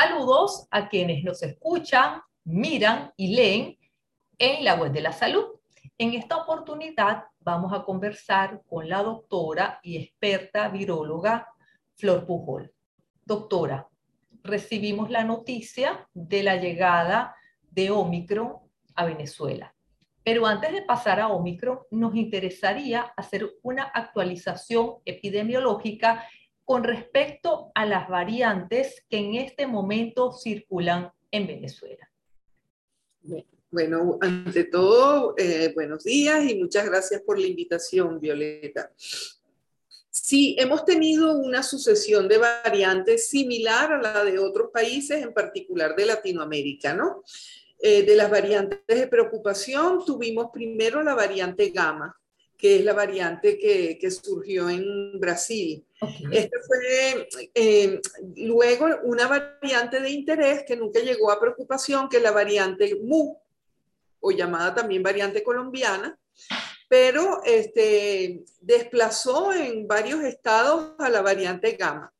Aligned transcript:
Saludos 0.00 0.68
a 0.70 0.88
quienes 0.88 1.24
nos 1.24 1.42
escuchan, 1.42 2.20
miran 2.44 3.12
y 3.16 3.34
leen 3.34 3.76
en 4.38 4.64
la 4.64 4.76
web 4.76 4.92
de 4.92 5.00
la 5.00 5.10
salud. 5.10 5.44
En 5.98 6.14
esta 6.14 6.36
oportunidad 6.36 7.24
vamos 7.40 7.72
a 7.72 7.82
conversar 7.82 8.62
con 8.68 8.88
la 8.88 9.02
doctora 9.02 9.80
y 9.82 9.96
experta 9.96 10.68
viróloga 10.68 11.48
Flor 11.96 12.24
Pujol. 12.26 12.72
Doctora, 13.24 13.88
recibimos 14.44 15.10
la 15.10 15.24
noticia 15.24 16.08
de 16.14 16.44
la 16.44 16.54
llegada 16.54 17.34
de 17.68 17.90
Omicron 17.90 18.52
a 18.94 19.04
Venezuela. 19.04 19.74
Pero 20.22 20.46
antes 20.46 20.70
de 20.70 20.82
pasar 20.82 21.18
a 21.18 21.26
Omicron, 21.26 21.80
nos 21.90 22.14
interesaría 22.14 23.00
hacer 23.16 23.50
una 23.62 23.82
actualización 23.82 24.98
epidemiológica 25.04 26.24
con 26.68 26.84
respecto 26.84 27.72
a 27.74 27.86
las 27.86 28.10
variantes 28.10 29.02
que 29.08 29.16
en 29.16 29.36
este 29.36 29.66
momento 29.66 30.32
circulan 30.32 31.10
en 31.30 31.46
Venezuela. 31.46 32.10
Bueno, 33.70 34.18
ante 34.20 34.64
todo, 34.64 35.32
eh, 35.38 35.72
buenos 35.74 36.04
días 36.04 36.44
y 36.44 36.56
muchas 36.56 36.84
gracias 36.84 37.22
por 37.22 37.38
la 37.38 37.46
invitación, 37.46 38.20
Violeta. 38.20 38.92
Sí, 40.10 40.56
hemos 40.58 40.84
tenido 40.84 41.38
una 41.38 41.62
sucesión 41.62 42.28
de 42.28 42.36
variantes 42.36 43.30
similar 43.30 43.90
a 43.90 44.02
la 44.02 44.22
de 44.22 44.38
otros 44.38 44.68
países, 44.70 45.22
en 45.22 45.32
particular 45.32 45.96
de 45.96 46.04
Latinoamérica, 46.04 46.92
¿no? 46.92 47.22
Eh, 47.78 48.02
de 48.02 48.14
las 48.14 48.30
variantes 48.30 48.80
de 48.86 49.06
preocupación, 49.06 50.04
tuvimos 50.04 50.50
primero 50.52 51.02
la 51.02 51.14
variante 51.14 51.70
gamma, 51.70 52.14
que 52.58 52.76
es 52.76 52.84
la 52.84 52.92
variante 52.92 53.56
que, 53.56 53.96
que 53.98 54.10
surgió 54.10 54.68
en 54.68 55.18
Brasil. 55.20 55.86
Esta 56.30 56.58
fue 56.66 57.28
eh, 57.54 58.00
luego 58.36 58.88
una 59.04 59.28
variante 59.28 60.00
de 60.00 60.10
interés 60.10 60.64
que 60.66 60.76
nunca 60.76 60.98
llegó 60.98 61.30
a 61.30 61.40
preocupación, 61.40 62.08
que 62.08 62.16
es 62.16 62.22
la 62.22 62.32
variante 62.32 62.96
MU, 63.00 63.38
o 64.20 64.30
llamada 64.32 64.74
también 64.74 65.04
variante 65.04 65.44
colombiana, 65.44 66.18
pero 66.88 67.42
este, 67.44 68.44
desplazó 68.60 69.52
en 69.52 69.86
varios 69.86 70.24
estados 70.24 70.94
a 70.98 71.08
la 71.08 71.22
variante 71.22 71.72
gamma. 71.72 72.12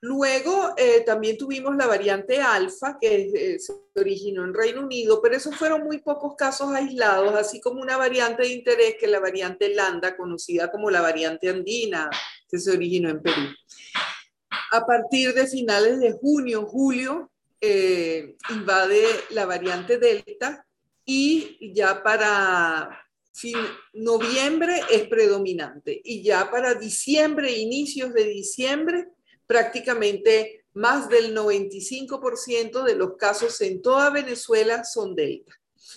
Luego 0.00 0.74
eh, 0.76 1.02
también 1.04 1.36
tuvimos 1.36 1.74
la 1.76 1.86
variante 1.86 2.40
alfa, 2.40 2.98
que 3.00 3.30
eh, 3.34 3.58
se 3.58 3.72
originó 3.94 4.44
en 4.44 4.54
Reino 4.54 4.82
Unido, 4.82 5.20
pero 5.22 5.36
esos 5.36 5.56
fueron 5.56 5.84
muy 5.84 5.98
pocos 5.98 6.34
casos 6.36 6.72
aislados, 6.72 7.34
así 7.34 7.60
como 7.60 7.80
una 7.80 7.96
variante 7.96 8.42
de 8.42 8.50
interés 8.50 8.96
que 8.98 9.06
es 9.06 9.10
la 9.10 9.20
variante 9.20 9.74
lambda, 9.74 10.16
conocida 10.16 10.70
como 10.70 10.90
la 10.90 11.00
variante 11.00 11.48
andina, 11.48 12.10
que 12.48 12.58
se 12.58 12.70
originó 12.70 13.08
en 13.08 13.22
Perú. 13.22 13.42
A 14.72 14.84
partir 14.84 15.32
de 15.34 15.46
finales 15.46 15.98
de 15.98 16.12
junio, 16.12 16.66
julio, 16.66 17.30
eh, 17.60 18.36
invade 18.50 19.02
la 19.30 19.46
variante 19.46 19.98
delta 19.98 20.66
y 21.04 21.72
ya 21.72 22.02
para 22.02 23.02
noviembre 23.92 24.80
es 24.90 25.08
predominante 25.08 26.00
y 26.04 26.22
ya 26.22 26.50
para 26.50 26.74
diciembre, 26.74 27.52
inicios 27.52 28.12
de 28.14 28.24
diciembre, 28.24 29.08
prácticamente 29.46 30.64
más 30.74 31.08
del 31.08 31.34
95% 31.34 32.82
de 32.82 32.94
los 32.94 33.16
casos 33.16 33.60
en 33.62 33.80
toda 33.80 34.10
Venezuela 34.10 34.84
son 34.84 35.14
delta. 35.14 35.54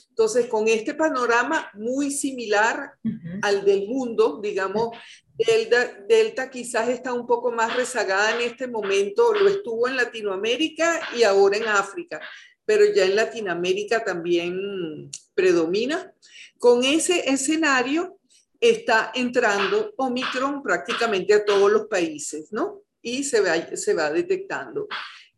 Entonces, 0.09 0.47
con 0.47 0.67
este 0.67 0.93
panorama 0.93 1.69
muy 1.73 2.11
similar 2.11 2.93
al 3.41 3.65
del 3.65 3.87
mundo, 3.87 4.39
digamos, 4.41 4.89
delta, 5.37 5.97
delta, 6.07 6.49
quizás 6.49 6.89
está 6.89 7.13
un 7.13 7.25
poco 7.25 7.51
más 7.51 7.75
rezagada 7.75 8.35
en 8.35 8.41
este 8.41 8.67
momento, 8.67 9.33
lo 9.33 9.47
estuvo 9.49 9.87
en 9.87 9.95
Latinoamérica 9.95 10.99
y 11.15 11.23
ahora 11.23 11.57
en 11.57 11.67
África, 11.67 12.19
pero 12.65 12.85
ya 12.93 13.05
en 13.05 13.15
Latinoamérica 13.15 14.03
también 14.03 15.09
predomina. 15.33 16.13
Con 16.57 16.83
ese 16.83 17.29
escenario 17.29 18.19
está 18.59 19.11
entrando 19.15 19.93
Omicron 19.97 20.61
prácticamente 20.61 21.33
a 21.33 21.45
todos 21.45 21.71
los 21.71 21.87
países, 21.87 22.51
¿no? 22.51 22.81
Y 23.01 23.23
se 23.23 23.41
va, 23.41 23.75
se 23.75 23.93
va 23.93 24.11
detectando. 24.11 24.87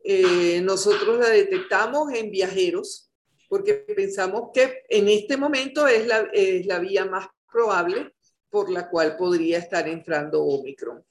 Eh, 0.04 0.62
nosotros 0.62 1.20
la 1.20 1.30
detectamos 1.30 2.12
en 2.14 2.32
viajeros 2.32 3.12
porque 3.48 3.74
pensamos 3.74 4.50
que 4.54 4.84
en 4.90 5.10
este 5.10 5.38
momento 5.38 5.88
es 5.88 6.08
la, 6.08 6.30
es 6.34 6.66
la 6.66 6.80
vía 6.80 7.06
más 7.06 7.28
probable 7.52 8.14
por 8.50 8.70
la 8.72 8.90
cual 8.90 9.18
podría 9.18 9.60
estar 9.60 9.88
entrando 9.88 10.44
Omicron. 10.44 11.04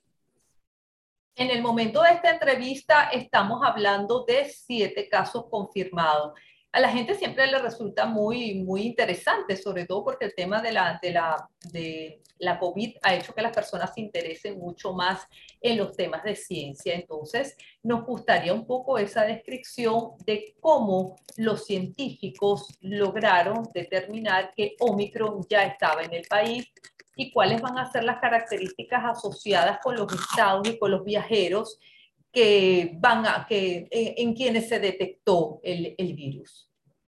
En 1.37 1.51
el 1.51 1.63
momento 1.63 2.03
de 2.03 2.11
esta 2.11 2.31
entrevista 2.31 3.11
estamos 3.11 3.61
hablando 3.65 4.25
de 4.25 4.45
siete 4.47 5.09
casos 5.09 5.47
confirmados 5.49 6.33
a 6.73 6.81
la 6.81 6.89
gente 6.91 7.15
siempre 7.15 7.47
le 7.49 7.59
resulta 7.59 8.07
muy, 8.07 8.55
muy 8.63 8.83
interesante, 8.83 9.57
sobre 9.57 9.87
todo 9.87 10.05
porque 10.05 10.27
el 10.27 10.35
tema 10.35 10.63
de 10.63 10.73
la, 10.73 11.01
de, 11.03 11.11
la, 11.11 11.49
de 11.73 12.23
la 12.39 12.61
COVID 12.61 12.97
ha 13.03 13.15
hecho 13.15 13.35
que 13.35 13.43
las 13.43 13.55
personas 13.55 13.93
se 13.93 14.01
interesen 14.01 14.59
mucho 14.59 14.93
más 14.93 15.27
en 15.61 15.79
los 15.79 15.97
temas 15.97 16.23
de 16.23 16.37
ciencia. 16.37 16.95
Entonces, 16.95 17.57
nos 17.83 18.05
gustaría 18.07 18.55
un 18.55 18.67
poco 18.67 18.99
esa 18.99 19.25
descripción 19.25 20.13
de 20.25 20.55
cómo 20.61 21.17
los 21.37 21.65
científicos 21.65 22.69
lograron 22.81 23.69
determinar 23.75 24.53
que 24.55 24.77
Omicron 24.79 25.45
ya 25.49 25.65
estaba 25.65 26.03
en 26.03 26.15
el 26.15 26.27
país 26.29 26.71
y 27.17 27.33
cuáles 27.33 27.61
van 27.61 27.79
a 27.79 27.91
ser 27.91 28.05
las 28.05 28.21
características 28.21 29.05
asociadas 29.05 29.81
con 29.83 29.97
los 29.97 30.13
estados 30.13 30.69
y 30.69 30.79
con 30.79 30.93
los 30.93 31.05
viajeros 31.05 31.81
que 32.33 32.93
van 32.99 33.27
a, 33.27 33.47
que, 33.49 33.89
eh, 33.91 34.15
en, 34.19 34.35
quienes 34.35 34.69
se 34.69 34.79
detectó 34.79 35.61
el, 35.63 35.95
el 35.99 36.15
virus. 36.15 36.69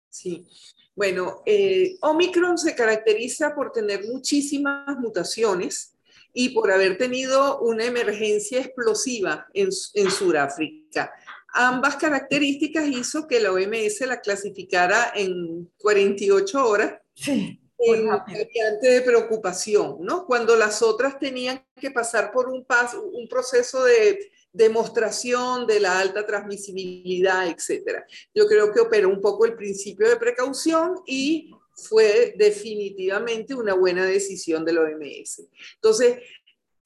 Sí, 0.09 0.47
bueno, 0.95 1.43
eh, 1.45 1.97
Omicron 2.01 2.57
se 2.57 2.73
caracteriza 2.73 3.53
por 3.53 3.71
tener 3.71 4.05
muchísimas 4.05 4.97
mutaciones 4.97 5.93
y 6.33 6.49
por 6.49 6.71
haber 6.71 6.97
tenido 6.97 7.59
una 7.59 7.85
emergencia 7.85 8.59
explosiva 8.59 9.45
en, 9.53 9.69
en 9.93 10.11
Sudáfrica. 10.11 11.11
Ambas 11.53 11.95
características 11.97 12.87
hizo 12.87 13.27
que 13.27 13.39
la 13.39 13.51
OMS 13.51 14.01
la 14.01 14.21
clasificara 14.21 15.11
en 15.15 15.69
48 15.77 16.67
horas. 16.67 16.93
Sí 17.13 17.59
en 17.77 18.07
variante 18.07 18.87
de 18.89 19.01
preocupación, 19.01 19.97
¿no? 19.99 20.25
Cuando 20.25 20.55
las 20.55 20.81
otras 20.81 21.19
tenían 21.19 21.63
que 21.79 21.91
pasar 21.91 22.31
por 22.31 22.47
un, 22.47 22.65
paso, 22.65 23.03
un 23.03 23.27
proceso 23.27 23.83
de 23.83 24.31
demostración 24.55 25.67
de 25.67 25.81
la 25.81 25.99
alta 25.99 26.25
transmisibilidad, 26.25 27.47
etcétera. 27.47 28.05
Yo 28.33 28.47
creo 28.47 28.71
que 28.71 28.79
operó 28.79 29.09
un 29.09 29.19
poco 29.19 29.45
el 29.45 29.55
principio 29.55 30.07
de 30.07 30.15
precaución 30.15 30.95
y 31.05 31.51
fue 31.73 32.33
definitivamente 32.37 33.53
una 33.53 33.73
buena 33.73 34.05
decisión 34.05 34.63
del 34.63 34.77
OMS. 34.77 35.43
Entonces, 35.75 36.19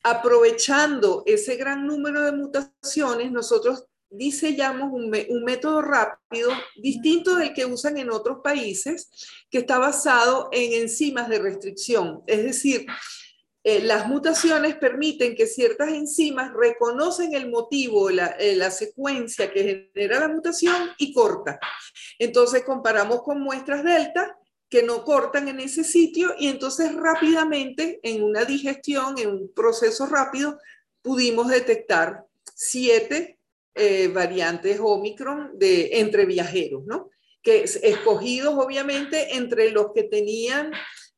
aprovechando 0.01 1.21
ese 1.27 1.57
gran 1.57 1.85
número 1.85 2.23
de 2.23 2.31
mutaciones, 2.31 3.31
nosotros 3.31 3.85
diseñamos 4.09 4.91
un, 4.91 5.15
un, 5.29 5.43
método 5.43 5.83
rápido 5.83 6.49
distinto 6.75 7.35
del 7.35 7.53
que 7.53 7.65
usan 7.65 7.97
en 7.97 8.09
otros 8.09 8.39
países, 8.43 9.11
que 9.51 9.59
está 9.59 9.77
basado 9.77 10.49
en 10.51 10.73
enzimas 10.81 11.29
de 11.29 11.37
restricción. 11.37 12.23
Es 12.25 12.43
decir, 12.43 12.87
eh, 13.63 13.81
las 13.81 14.07
mutaciones 14.07 14.75
permiten 14.75 15.35
que 15.35 15.45
ciertas 15.45 15.89
enzimas 15.89 16.53
reconocen 16.53 17.33
el 17.33 17.49
motivo, 17.49 18.09
la, 18.09 18.27
eh, 18.39 18.55
la, 18.55 18.71
secuencia 18.71 19.51
que 19.51 19.91
genera 19.93 20.21
la 20.21 20.29
mutación 20.29 20.89
y 20.97 21.13
corta. 21.13 21.59
Entonces 22.17 22.63
comparamos 22.63 23.21
con 23.21 23.41
muestras 23.41 23.83
delta 23.83 24.37
que 24.69 24.83
no 24.83 25.03
cortan 25.03 25.47
en 25.47 25.59
ese 25.59 25.83
sitio 25.83 26.35
y 26.37 26.47
entonces 26.47 26.93
rápidamente 26.95 27.99
en 28.03 28.23
una 28.23 28.45
digestión, 28.45 29.17
en 29.17 29.29
un 29.29 29.53
proceso 29.53 30.05
rápido, 30.05 30.57
pudimos 31.01 31.47
detectar 31.49 32.23
siete 32.55 33.39
eh, 33.75 34.09
variantes 34.09 34.79
Omicron 34.81 35.51
de, 35.57 35.99
entre 35.99 36.25
viajeros, 36.25 36.85
¿no? 36.85 37.09
Que 37.41 37.63
escogidos 37.63 38.53
obviamente 38.57 39.35
entre 39.35 39.71
los 39.71 39.91
que 39.93 40.03
tenían 40.03 40.71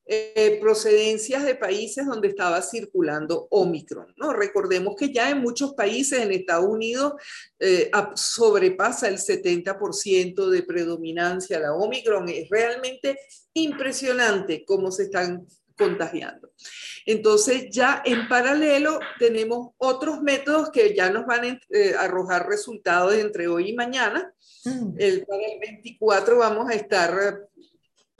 eh, 0.06 0.57
procedencias 0.59 1.44
de 1.44 1.56
países 1.56 2.06
donde 2.06 2.27
estaba 2.27 2.62
circulando 2.62 3.48
Omicron. 3.51 4.13
¿no? 4.18 4.33
Recordemos 4.33 4.95
que 4.98 5.13
ya 5.13 5.30
en 5.30 5.42
muchos 5.42 5.74
países, 5.74 6.19
en 6.19 6.31
Estados 6.31 6.68
Unidos, 6.68 7.13
eh, 7.59 7.89
sobrepasa 8.15 9.07
el 9.07 9.18
70% 9.18 10.50
de 10.50 10.63
predominancia 10.63 11.59
la 11.59 11.74
Omicron. 11.74 12.27
Es 12.30 12.50
realmente 12.50 13.18
impresionante 13.53 14.65
cómo 14.65 14.92
se 14.92 15.03
están 15.03 15.45
contagiando. 15.77 16.51
Entonces 17.06 17.69
ya 17.71 18.01
en 18.06 18.27
paralelo 18.27 19.00
tenemos 19.18 19.69
otros 19.77 20.21
métodos 20.21 20.69
que 20.69 20.95
ya 20.95 21.09
nos 21.09 21.25
van 21.25 21.45
a 21.45 21.59
eh, 21.69 21.94
arrojar 21.98 22.48
resultados 22.48 23.15
entre 23.15 23.48
hoy 23.48 23.69
y 23.69 23.74
mañana. 23.74 24.33
Mm. 24.65 24.94
El, 24.98 25.25
para 25.25 25.42
el 25.42 25.59
24 25.59 26.38
vamos 26.38 26.69
a 26.69 26.74
estar 26.74 27.48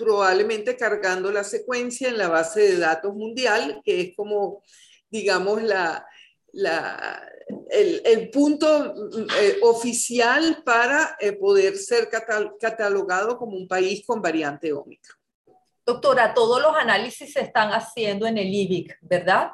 probablemente 0.01 0.75
cargando 0.75 1.31
la 1.31 1.44
secuencia 1.44 2.09
en 2.09 2.18
la 2.18 2.27
base 2.27 2.62
de 2.62 2.77
datos 2.77 3.13
mundial, 3.13 3.81
que 3.83 4.01
es 4.01 4.15
como, 4.15 4.63
digamos, 5.09 5.62
la, 5.62 6.06
la, 6.53 7.24
el, 7.69 8.30
punto 8.30 8.94
eh, 9.39 9.57
oficial 9.62 10.62
para 10.65 11.18
eh, 11.19 11.33
poder 11.33 11.77
ser 11.77 12.09
catalogado 12.59 13.38
como 13.38 13.57
un 13.57 13.68
país 13.68 14.03
con 14.06 14.21
variante 14.21 14.74
Omicron. 14.74 15.18
Doctora, 15.86 16.33
todos 16.33 16.62
los 16.62 16.75
análisis 16.75 17.33
se 17.33 17.42
están 17.42 17.69
haciendo 17.69 18.27
en 18.27 18.38
el 18.38 18.54
IBIC, 18.54 18.97
¿verdad? 19.01 19.51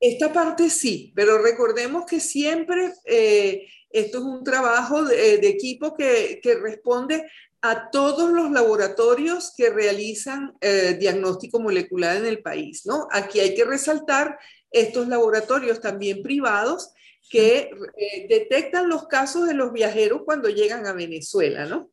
Esta 0.00 0.32
parte 0.32 0.70
sí, 0.70 1.12
pero 1.14 1.42
recordemos 1.42 2.06
que 2.06 2.20
siempre 2.20 2.92
eh, 3.04 3.66
esto 3.90 4.18
es 4.18 4.24
un 4.24 4.44
trabajo 4.44 5.04
de, 5.04 5.34
equipo 5.48 5.94
que, 5.94 6.40
que, 6.42 6.54
responde 6.54 7.28
a 7.60 7.90
todos 7.90 8.30
los 8.30 8.50
laboratorios 8.50 9.52
que 9.56 9.70
realizan 9.70 10.56
diagnóstico 10.98 11.58
molecular 11.58 12.16
en 12.16 12.26
el 12.26 12.40
país, 12.40 12.86
¿no? 12.86 13.08
Aquí 13.10 13.40
hay 13.40 13.54
que 13.54 13.64
resaltar 13.64 14.38
estos 14.70 15.08
laboratorios 15.08 15.80
también 15.80 16.22
privados 16.22 16.92
que 17.28 17.70
eh, 17.96 18.26
detectan 18.28 18.88
los 18.88 19.06
casos 19.06 19.46
de 19.46 19.54
los 19.54 19.72
viajeros 19.72 20.22
cuando 20.24 20.48
llegan 20.48 20.86
a 20.86 20.92
Venezuela, 20.92 21.66
¿no? 21.66 21.90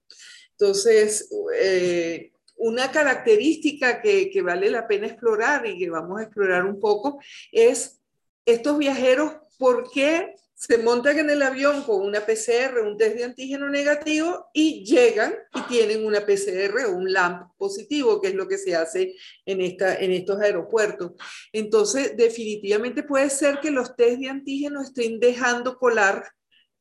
Entonces, 0.52 1.30
eh, 1.58 2.32
una 2.56 2.92
característica 2.92 4.02
que, 4.02 4.30
que, 4.30 4.42
vale 4.42 4.70
la 4.70 4.88
pena 4.88 5.08
explorar 5.08 5.66
y 5.66 5.78
que 5.78 5.90
vamos 5.90 6.20
a 6.20 6.24
explorar 6.24 6.66
un 6.66 6.80
poco 6.80 7.20
es 7.52 8.00
estos 8.46 8.78
viajeros, 8.78 9.34
¿por 9.58 9.92
qué 9.92 10.36
se 10.56 10.78
montan 10.78 11.20
en 11.20 11.30
el 11.30 11.42
avión 11.42 11.84
con 11.84 12.02
una 12.02 12.26
PCR, 12.26 12.80
un 12.82 12.98
test 12.98 13.18
de 13.18 13.26
antígeno 13.26 13.70
negativo 13.70 14.50
y 14.54 14.86
llegan 14.86 15.36
y 15.54 15.62
tienen 15.64 16.06
una 16.06 16.26
PCR 16.26 16.86
o 16.86 16.92
un 16.92 17.12
LAMP 17.12 17.52
positivo, 17.58 18.22
que 18.22 18.30
es 18.30 18.36
lo 18.36 18.48
que 18.48 18.58
se 18.58 18.74
hace 18.74 19.16
en, 19.46 19.60
esta, 19.60 19.96
en 19.96 20.14
estos 20.14 20.40
aeropuertos. 20.40 21.12
Entonces, 21.52 22.16
definitivamente 22.16 23.04
puede 23.04 23.30
ser 23.30 23.60
que 23.60 23.70
los 23.70 23.96
test 23.98 24.20
de 24.20 24.30
antígeno 24.30 24.82
estén 24.82 25.20
dejando 25.20 25.78
colar 25.78 26.24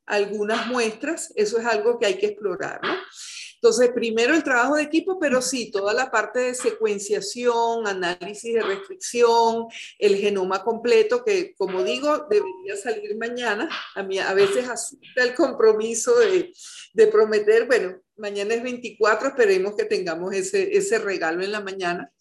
algunas 0.07 0.67
muestras, 0.69 1.33
eso 1.35 1.59
es 1.59 1.67
algo 1.67 1.99
que 1.99 2.07
hay 2.07 2.19
que 2.19 2.27
explorar, 2.27 2.81
¿no? 2.83 2.95
Entonces, 3.65 3.93
primero 3.95 4.35
el 4.35 4.45
trabajo 4.45 4.77
de 4.77 4.83
equipo, 4.83 5.19
pero 5.19 5.41
sí, 5.41 5.71
toda 5.71 5.95
la 5.95 6.11
parte 6.11 6.41
de 6.41 6.55
secuenciación, 6.55 7.87
análisis 7.87 8.53
de 8.53 8.63
restricción, 8.63 9.69
el 9.99 10.17
genoma 10.17 10.63
completo, 10.63 11.25
que 11.25 11.55
como 11.55 11.83
digo, 11.83 12.27
debería 12.29 12.77
salir 12.77 13.17
mañana. 13.17 13.71
A 13.95 14.03
mí 14.03 14.19
a 14.19 14.35
veces 14.35 14.69
asusta 14.69 15.23
el 15.23 15.35
compromiso 15.35 16.15
de, 16.19 16.53
de 16.93 17.07
prometer, 17.07 17.67
bueno, 17.67 18.03
mañana 18.19 18.53
es 18.53 18.63
24, 18.63 19.29
esperemos 19.29 19.75
que 19.75 19.87
tengamos 19.87 20.35
ese, 20.35 20.77
ese 20.77 20.99
regalo 20.99 21.43
en 21.43 21.53
la 21.53 21.63
mañana. 21.63 22.13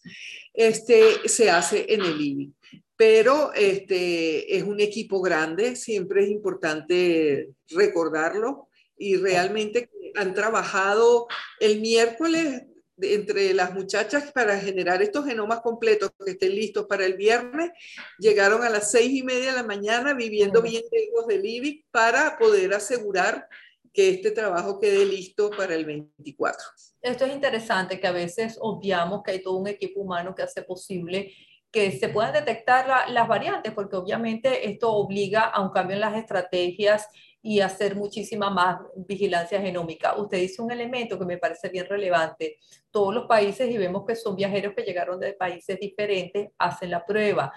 Este 0.54 1.28
se 1.28 1.50
hace 1.50 1.88
en 1.89 2.04
el 2.04 2.22
IBI. 2.22 2.54
Pero 2.96 3.51
este, 3.54 4.56
es 4.56 4.63
un 4.63 4.80
equipo 4.80 5.19
grande, 5.19 5.75
siempre 5.75 6.24
es 6.24 6.30
importante 6.30 7.50
recordarlo 7.68 8.69
y 8.98 9.18
realmente 9.18 9.90
han 10.16 10.34
trabajado 10.34 11.28
el 11.60 11.81
miércoles 11.81 12.63
entre 13.01 13.54
las 13.54 13.74
muchachas 13.74 14.31
para 14.31 14.60
generar 14.60 15.01
estos 15.01 15.25
genomas 15.25 15.62
completos 15.62 16.12
que 16.24 16.31
estén 16.31 16.56
listos 16.56 16.86
para 16.86 17.06
el 17.06 17.16
viernes. 17.16 17.72
Llegaron 18.19 18.63
a 18.63 18.69
las 18.69 18.92
seis 18.92 19.12
y 19.12 19.24
media 19.24 19.51
de 19.51 19.57
la 19.57 19.63
mañana 19.63 20.13
viviendo 20.13 20.62
bien 20.62 20.84
lejos 20.92 21.28
del 21.28 21.45
IBIC 21.45 21.88
para 21.92 22.38
poder 22.38 22.74
asegurar 22.74 23.48
que 23.92 24.10
este 24.10 24.31
trabajo 24.31 24.80
quede 24.80 25.06
listo 25.06 25.51
para 25.51 25.75
el 25.75 25.86
24. 25.86 26.63
Esto 27.01 27.25
es 27.25 27.34
interesante 27.34 28.00
que 28.00 28.07
a 28.07 28.12
veces 28.12 28.57
obviamos 28.60 29.22
que 29.24 29.31
hay 29.31 29.42
todo 29.42 29.57
un 29.57 29.68
equipo 29.68 30.01
humano 30.01 30.34
que 30.34 30.44
hace 30.44 30.63
posible 30.63 31.34
que 31.72 31.92
se 31.92 32.10
puedan 32.10 32.34
detectar 32.34 33.10
las 33.10 33.28
variantes, 33.28 33.74
porque 33.74 33.96
obviamente 33.96 34.69
esto 34.69 34.92
obliga 34.94 35.42
a 35.42 35.60
un 35.60 35.72
cambio 35.72 35.96
en 35.96 36.01
las 36.01 36.16
estrategias 36.16 37.07
y 37.45 37.60
hacer 37.60 37.95
muchísima 37.98 38.50
más 38.50 38.80
vigilancia 38.95 39.60
genómica. 39.62 40.16
Usted 40.18 40.38
dice 40.38 40.62
un 40.62 40.72
elemento 40.72 41.19
que 41.19 41.25
me 41.25 41.38
parece 41.38 41.68
bien 41.68 41.86
relevante. 41.86 42.57
Todos 42.90 43.13
los 43.13 43.25
países, 43.25 43.69
y 43.69 43.78
vemos 43.78 44.06
que 44.07 44.16
son 44.16 44.38
viajeros 44.38 44.74
que 44.74 44.84
llegaron 44.84 45.19
de 45.19 45.34
países 45.34 45.78
diferentes, 45.78 46.51
hacen 46.57 46.90
la 46.90 47.06
prueba. 47.06 47.51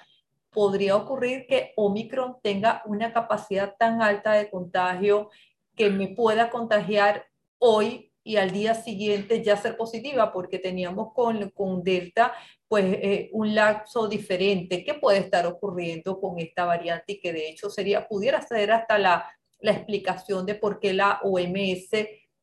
¿Podría 0.50 0.96
ocurrir 0.96 1.46
que 1.46 1.72
Omicron 1.76 2.38
tenga 2.42 2.82
una 2.86 3.12
capacidad 3.12 3.76
tan 3.78 4.02
alta 4.02 4.32
de 4.32 4.50
contagio 4.50 5.30
que 5.76 5.88
me 5.88 6.08
pueda 6.08 6.50
contagiar 6.50 7.24
hoy 7.58 8.12
y 8.24 8.38
al 8.38 8.50
día 8.50 8.74
siguiente 8.74 9.44
ya 9.44 9.56
ser 9.56 9.76
positiva? 9.76 10.32
Porque 10.32 10.58
teníamos 10.58 11.12
con, 11.14 11.48
con 11.50 11.84
Delta 11.84 12.32
pues 12.66 12.84
eh, 12.86 13.30
un 13.32 13.54
lapso 13.54 14.08
diferente. 14.08 14.82
¿Qué 14.82 14.94
puede 14.94 15.18
estar 15.18 15.46
ocurriendo 15.46 16.20
con 16.20 16.40
esta 16.40 16.64
variante 16.64 17.12
y 17.12 17.20
que 17.20 17.32
de 17.32 17.50
hecho 17.50 17.70
sería, 17.70 18.08
pudiera 18.08 18.42
ser 18.42 18.72
hasta 18.72 18.98
la 18.98 19.30
la 19.66 19.72
explicación 19.72 20.46
de 20.46 20.54
por 20.54 20.78
qué 20.78 20.92
la 20.92 21.20
OMS 21.24 21.90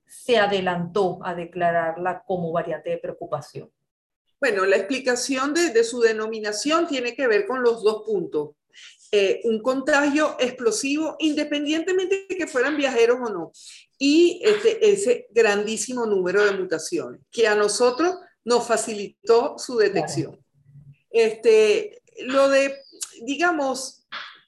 se 0.05 0.37
adelantó 0.37 1.19
a 1.23 1.33
declararla 1.33 2.21
como 2.27 2.51
variante 2.51 2.89
de 2.89 2.97
preocupación. 2.97 3.71
Bueno, 4.41 4.65
la 4.65 4.75
explicación 4.75 5.53
de, 5.53 5.83
su 5.85 6.01
denominación 6.01 6.85
tiene 6.85 7.15
que 7.15 7.27
ver 7.27 7.47
con 7.47 7.63
los 7.63 7.81
dos 7.81 8.03
puntos. 8.05 8.49
Eh, 9.09 9.39
un 9.45 9.61
contagio 9.61 10.35
explosivo, 10.37 11.15
independientemente 11.19 12.25
de 12.27 12.35
que 12.35 12.45
fueran 12.45 12.75
viajeros 12.75 13.19
o 13.23 13.31
no, 13.31 13.51
y 13.97 14.41
este, 14.43 14.91
ese 14.91 15.27
grandísimo 15.31 16.05
número 16.05 16.43
de 16.43 16.51
mutaciones, 16.51 17.21
que 17.31 17.47
a 17.47 17.55
nosotros 17.55 18.17
nos 18.43 18.67
facilitó 18.67 19.57
su 19.57 19.77
detección. 19.77 20.43
Este, 21.09 22.01
lo 22.17 22.49
de, 22.49 22.75
digamos, 23.21 24.02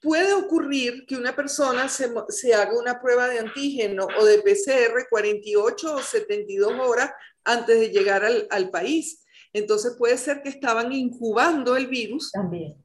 puede 0.06 0.36
ocurrir 0.36 1.08
que 1.08 1.16
una 1.16 1.36
persona 1.36 1.90
se, 1.90 2.54
haga 2.54 2.78
una 2.78 3.02
prueba 3.02 3.28
de 3.28 3.40
antígeno 3.40 4.08
o 4.20 4.24
de 4.24 4.38
PCR 4.38 5.08
48 5.10 5.96
o 5.96 6.00
72 6.00 6.74
horas 6.80 7.10
antes 7.44 7.80
de 7.80 7.90
llegar 7.90 8.24
al, 8.24 8.70
país. 8.70 9.24
Entonces 9.52 9.96
puede 9.98 10.20
ser 10.20 10.44
que 10.44 10.50
estaban 10.50 10.92
incubando 10.92 11.76
el 11.76 11.88
virus. 11.88 12.32
También. 12.32 12.76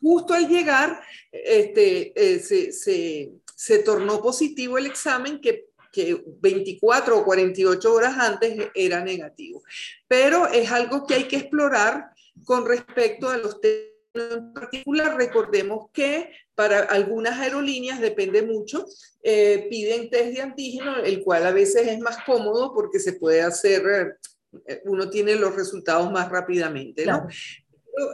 Justo 0.00 0.32
al 0.32 0.48
llegar, 0.48 1.02
este, 1.30 2.12
eh, 2.16 2.40
se, 2.40 3.78
tornó 3.80 4.22
positivo 4.22 4.78
el 4.78 4.86
examen 4.86 5.40
que 5.40 5.66
que 5.92 6.24
24 6.40 7.18
o 7.18 7.24
48 7.24 7.94
horas 7.94 8.18
antes 8.18 8.68
era 8.74 9.04
negativo. 9.04 9.62
Pero 10.08 10.48
es 10.48 10.72
algo 10.72 11.06
que 11.06 11.14
hay 11.14 11.28
que 11.28 11.36
explorar 11.36 12.10
con 12.44 12.66
respecto 12.66 13.28
a 13.28 13.36
los 13.36 13.60
test 13.60 13.94
en 14.14 14.52
particular, 14.52 15.16
recordemos 15.16 15.90
que 15.92 16.30
para 16.54 16.80
algunas 16.80 17.38
aerolíneas 17.38 18.00
depende 18.00 18.42
mucho, 18.42 18.86
eh, 19.22 19.66
piden 19.70 20.10
test 20.10 20.34
de 20.34 20.42
antígeno, 20.42 20.98
el 20.98 21.22
cual 21.22 21.46
a 21.46 21.52
veces 21.52 21.86
es 21.88 21.98
más 22.00 22.18
cómodo 22.24 22.72
porque 22.74 23.00
se 23.00 23.14
puede 23.14 23.42
hacer, 23.42 24.18
eh, 24.66 24.82
uno 24.84 25.10
tiene 25.10 25.34
los 25.34 25.54
resultados 25.54 26.10
más 26.12 26.28
rápidamente, 26.28 27.06
¿no? 27.06 27.26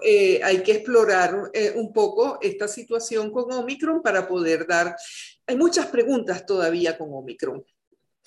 Eh, 0.05 0.41
hay 0.43 0.62
que 0.62 0.73
explorar 0.73 1.50
un 1.75 1.93
poco 1.93 2.38
esta 2.43 2.69
situación 2.69 3.31
con 3.31 3.50
Omicron 3.50 4.03
para 4.03 4.29
poder 4.29 4.67
dar, 4.67 4.95
hay 5.47 5.57
muchas 5.57 5.87
preguntas 5.87 6.45
todavía 6.45 6.99
con 6.99 7.09
Omicron. 7.12 7.64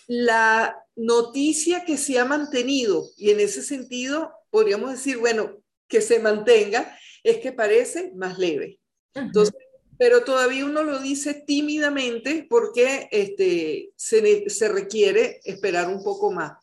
La 0.07 0.83
noticia 0.95 1.85
que 1.85 1.97
se 1.97 2.17
ha 2.17 2.25
mantenido, 2.25 3.05
y 3.17 3.29
en 3.29 3.39
ese 3.39 3.61
sentido 3.61 4.31
podríamos 4.49 4.91
decir, 4.91 5.17
bueno, 5.17 5.63
que 5.87 6.01
se 6.01 6.19
mantenga, 6.19 6.97
es 7.23 7.37
que 7.37 7.51
parece 7.51 8.11
más 8.15 8.37
leve. 8.37 8.79
Entonces, 9.13 9.55
pero 10.03 10.25
todavía 10.25 10.65
uno 10.65 10.83
lo 10.83 10.99
dice 10.99 11.33
tímidamente 11.33 12.45
porque 12.49 13.07
este, 13.09 13.93
se, 13.95 14.49
se 14.49 14.67
requiere 14.67 15.39
esperar 15.45 15.87
un 15.87 16.03
poco 16.03 16.29
más. 16.29 16.57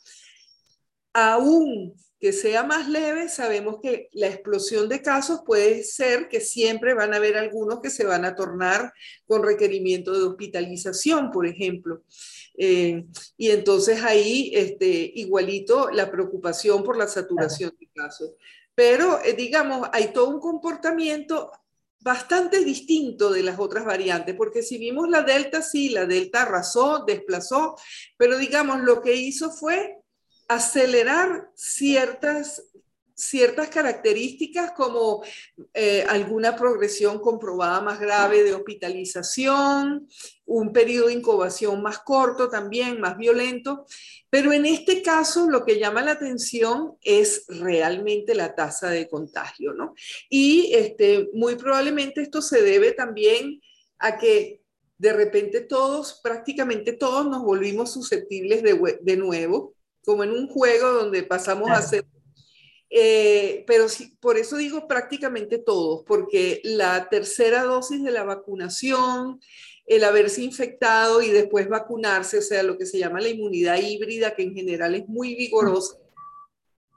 Aún 1.15 1.95
que 2.21 2.35
sea 2.35 2.65
más 2.65 2.87
leve, 2.87 3.31
sabemos 3.31 3.79
que 3.83 4.11
la 4.13 4.27
explosión 4.27 4.91
de 4.91 5.01
casos 5.01 5.41
puede 5.47 5.85
ser 5.85 6.29
que 6.29 6.43
siempre 6.43 6.93
van 6.93 7.15
a 7.15 7.17
haber 7.17 7.39
algunos 7.39 7.81
que 7.81 7.89
se 7.89 8.05
van 8.05 8.27
a 8.27 8.35
tornar 8.35 8.93
con 9.27 9.43
requerimiento 9.43 10.13
de 10.13 10.27
hospitalización, 10.27 11.31
por 11.31 11.47
ejemplo. 11.47 12.03
Eh, 12.59 13.07
y 13.39 13.49
entonces 13.53 14.03
ahí, 14.05 14.51
este, 14.53 15.13
igualito, 15.15 15.89
la 15.89 16.11
preocupación 16.11 16.85
por 16.85 16.99
la 16.99 17.09
saturación 17.09 17.75
de 17.81 17.89
casos 17.89 18.33
pero 18.81 19.23
eh, 19.23 19.35
digamos, 19.35 19.91
hay 19.93 20.11
todo 20.11 20.31
un 20.31 20.41
comportamiento 20.41 21.53
bastante 22.01 22.65
distinto 22.65 23.31
de 23.31 23.43
las 23.43 23.59
otras 23.59 23.85
variantes, 23.85 24.35
porque 24.35 24.63
si 24.63 24.79
vimos 24.79 25.09
la 25.09 25.23
delta, 25.23 25.63
sí, 25.63 25.91
la 25.91 26.07
delta 26.07 26.43
arrasó, 26.43 27.05
desplazó, 27.07 27.77
pero 28.17 28.39
digamos, 28.39 28.81
lo 28.81 29.03
que 29.03 29.15
hizo 29.15 29.51
fue 29.51 29.99
acelerar 30.49 31.51
ciertas 31.55 32.70
ciertas 33.21 33.69
características 33.69 34.73
como 34.73 35.23
eh, 35.75 36.05
alguna 36.09 36.57
progresión 36.57 37.21
comprobada 37.21 37.81
más 37.81 38.01
grave 38.01 38.43
de 38.43 38.55
hospitalización, 38.55 40.09
un 40.47 40.73
periodo 40.73 41.09
de 41.09 41.15
incubación 41.15 41.83
más 41.83 41.99
corto 42.01 42.49
también, 42.49 43.01
más 43.01 43.17
violento, 43.17 43.87
pero 44.31 44.53
en 44.53 44.67
este 44.67 45.03
caso 45.03 45.49
lo 45.49 45.65
que 45.65 45.79
llama 45.79 46.03
la 46.03 46.13
atención 46.13 46.97
es 47.03 47.45
realmente 47.49 48.35
la 48.35 48.55
tasa 48.55 48.91
de 48.91 49.09
contagio, 49.09 49.75
¿no? 49.75 49.95
Y 50.29 50.73
este, 50.75 51.29
muy 51.35 51.57
probablemente 51.57 52.23
esto 52.23 52.43
se 52.43 52.63
debe 52.63 52.93
también 52.93 53.61
a 53.99 54.19
que 54.19 54.63
de 54.99 55.13
repente 55.13 55.61
todos, 55.61 56.21
prácticamente 56.23 56.93
todos 56.93 57.27
nos 57.27 57.43
volvimos 57.43 57.93
susceptibles 57.93 58.63
de, 58.63 58.99
de 59.01 59.17
nuevo, 59.17 59.75
como 60.05 60.25
en 60.25 60.31
un 60.31 60.49
juego 60.49 60.91
donde 60.93 61.23
pasamos 61.23 61.71
a 61.71 61.83
ser... 61.83 62.05
Eh, 62.93 63.63
pero 63.69 63.89
sí, 63.89 64.17
por 64.21 64.37
eso 64.37 64.57
digo 64.57 64.89
prácticamente 64.89 65.59
todos, 65.59 66.03
porque 66.05 66.61
la 66.65 67.09
tercera 67.09 67.63
dosis 67.63 68.03
de 68.03 68.11
la 68.11 68.25
vacunación, 68.25 69.41
el 69.87 70.03
haberse 70.03 70.43
infectado 70.43 71.23
y 71.23 71.31
después 71.31 71.69
vacunarse, 71.69 72.39
o 72.39 72.43
sea, 72.43 72.65
lo 72.65 72.77
que 72.77 72.87
se 72.87 72.99
llama 72.99 73.21
la 73.21 73.29
inmunidad 73.29 73.81
híbrida, 73.81 74.35
que 74.35 74.43
en 74.43 74.55
general 74.55 74.97
es 74.97 75.09
muy 75.09 75.37
vigorosa, 75.37 75.99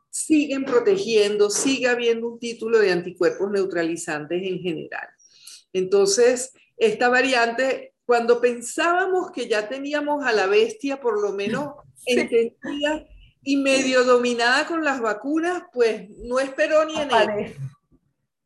siguen 0.10 0.66
protegiendo, 0.66 1.52
sigue 1.52 1.88
habiendo 1.88 2.28
un 2.28 2.40
título 2.40 2.80
de 2.80 2.92
anticuerpos 2.92 3.52
neutralizantes 3.52 4.42
en 4.44 4.60
general. 4.60 5.08
Entonces, 5.74 6.54
esta 6.78 7.10
variante, 7.10 7.94
cuando 8.06 8.42
pensábamos 8.42 9.32
que 9.32 9.48
ya 9.48 9.70
teníamos 9.70 10.26
a 10.26 10.32
la 10.32 10.48
bestia 10.48 11.00
por 11.00 11.22
lo 11.22 11.34
menos 11.34 11.76
entendida 12.06 13.08
y 13.44 13.58
medio 13.58 14.04
dominada 14.04 14.66
con 14.68 14.84
las 14.84 15.02
vacunas, 15.02 15.64
pues 15.74 16.10
no 16.10 16.40
esperó 16.40 16.86
ni 16.86 16.96
en 16.96 17.12
el 17.12 17.56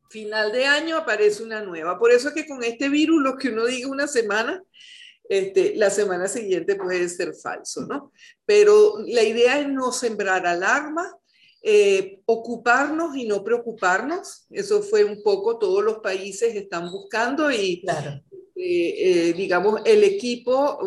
final 0.09 0.51
de 0.51 0.65
año 0.65 0.97
aparece 0.97 1.43
una 1.43 1.61
nueva. 1.61 1.99
Por 1.99 2.11
eso 2.11 2.29
es 2.29 2.33
que 2.33 2.47
con 2.47 2.63
este 2.63 2.89
virus, 2.89 3.21
lo 3.21 3.37
que 3.37 3.49
uno 3.49 3.65
diga 3.65 3.89
una 3.89 4.07
semana, 4.07 4.63
este, 5.29 5.75
la 5.75 5.89
semana 5.89 6.27
siguiente 6.27 6.75
puede 6.75 7.07
ser 7.09 7.33
falso, 7.35 7.85
¿no? 7.85 8.11
Pero 8.45 8.95
la 9.05 9.23
idea 9.23 9.59
es 9.59 9.67
no 9.67 9.91
sembrar 9.91 10.47
alarma, 10.47 11.17
eh, 11.61 12.21
ocuparnos 12.25 13.15
y 13.17 13.27
no 13.27 13.43
preocuparnos. 13.43 14.47
Eso 14.49 14.81
fue 14.81 15.03
un 15.03 15.21
poco 15.21 15.57
todos 15.57 15.83
los 15.83 15.99
países 15.99 16.55
están 16.55 16.89
buscando 16.89 17.51
y 17.51 17.83
eh, 18.59 19.29
eh, 19.29 19.33
digamos 19.33 19.81
el 19.85 20.03
equipo, 20.03 20.79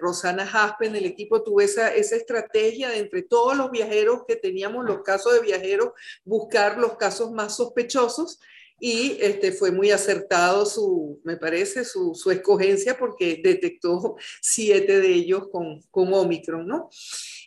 Rosana 0.00 0.48
Haspen, 0.50 0.96
el 0.96 1.06
equipo 1.06 1.42
tuvo 1.42 1.60
esa, 1.60 1.94
esa 1.94 2.16
estrategia 2.16 2.88
de 2.88 2.98
entre 2.98 3.22
todos 3.22 3.56
los 3.56 3.70
viajeros 3.70 4.22
que 4.26 4.36
teníamos, 4.36 4.84
los 4.84 5.02
casos 5.02 5.34
de 5.34 5.40
viajeros, 5.40 5.90
buscar 6.24 6.78
los 6.78 6.96
casos 6.96 7.30
más 7.32 7.56
sospechosos 7.56 8.40
y 8.84 9.16
este, 9.20 9.52
fue 9.52 9.70
muy 9.70 9.92
acertado 9.92 10.66
su, 10.66 11.20
me 11.22 11.36
parece, 11.36 11.84
su, 11.84 12.16
su 12.16 12.32
escogencia 12.32 12.98
porque 12.98 13.40
detectó 13.40 14.16
siete 14.40 15.00
de 15.00 15.06
ellos 15.06 15.46
con, 15.52 15.80
con 15.82 16.12
Omicron, 16.12 16.66
¿no? 16.66 16.90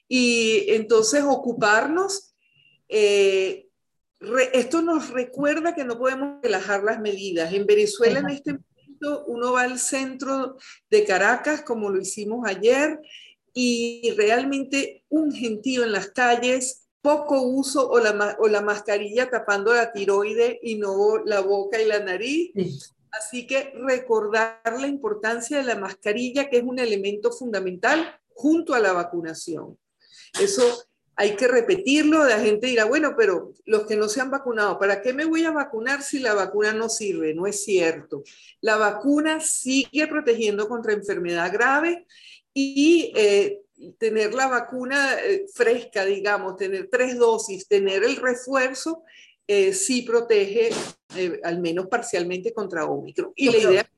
Y 0.08 0.64
entonces 0.70 1.26
ocuparnos, 1.28 2.34
eh, 2.88 3.68
esto 4.54 4.82
nos 4.82 5.10
recuerda 5.10 5.76
que 5.76 5.84
no 5.84 6.00
podemos 6.00 6.42
relajar 6.42 6.86
las 6.86 7.02
medidas. 7.02 7.54
En 7.54 7.66
Venezuela 7.66 8.20
en 8.20 8.30
este 8.30 8.52
momento 8.52 8.75
uno 9.28 9.54
va 9.54 9.62
al 9.62 9.80
centro 9.80 10.58
de 10.90 11.06
Caracas, 11.06 11.62
como 11.62 11.90
lo 11.90 12.00
hicimos 12.00 12.48
ayer, 12.48 13.00
y 13.54 14.12
realmente 14.18 15.04
un 15.10 15.32
gentío 15.32 15.84
en 15.84 15.92
las 15.92 16.10
calles, 16.10 16.88
poco 17.02 17.42
uso 17.42 17.88
o 17.88 18.00
la, 18.00 18.36
o 18.40 18.48
la 18.48 18.62
mascarilla 18.62 19.30
tapando 19.30 19.74
la 19.74 19.92
tiroide 19.92 20.60
y 20.64 20.76
no 20.76 21.24
la 21.24 21.42
boca 21.42 21.80
y 21.80 21.86
la 21.86 22.00
nariz. 22.00 22.52
Así 23.12 23.48
que 23.48 23.72
recordar 23.76 24.60
la 24.80 24.88
importancia 24.88 25.58
de 25.58 25.64
la 25.64 25.76
mascarilla, 25.76 26.50
que 26.50 26.58
es 26.58 26.64
un 26.64 26.80
elemento 26.80 27.32
fundamental 27.32 28.20
junto 28.34 28.74
a 28.74 28.80
la 28.80 28.92
vacunación. 28.92 29.78
Eso 30.42 30.64
hay 31.18 31.36
que 31.36 31.48
repetirlo, 31.48 32.26
la 32.26 32.40
gente 32.40 32.68
dirá, 32.68 32.86
bueno, 32.86 33.16
pero 33.18 33.54
los 33.66 33.86
que 33.86 33.96
no 33.96 34.10
se 34.10 34.20
han 34.20 34.32
vacunado, 34.32 34.78
¿para 34.78 35.02
qué 35.02 35.14
me 35.14 35.26
voy 35.26 35.46
a 35.46 35.52
vacunar 35.52 36.04
si 36.04 36.20
la 36.20 36.34
vacuna 36.34 36.74
no 36.74 36.90
sirve? 36.90 37.34
No 37.34 37.48
es 37.48 37.64
cierto. 37.64 38.24
La 38.60 38.76
vacuna 38.76 39.40
sigue 39.40 40.08
protegiendo 40.08 40.68
contra 40.68 40.94
enfermedad 40.94 41.52
grave 41.54 42.06
y 42.54 43.14
eh, 43.16 43.62
tener 43.98 44.34
la 44.34 44.48
vacuna 44.48 45.16
eh, 45.24 45.46
fresca, 45.54 46.04
digamos, 46.04 46.58
tener 46.58 46.90
tres 46.92 47.18
dosis, 47.18 47.68
tener 47.68 48.04
el 48.04 48.18
refuerzo, 48.18 49.04
eh, 49.48 49.74
sí 49.74 50.02
protege 50.02 50.70
al 51.44 51.62
menos 51.62 51.88
parcialmente 51.88 52.54
contra 52.54 52.86
Omicron. 52.86 53.32
Y 53.36 53.52
la 53.52 53.58
idea 53.58 53.90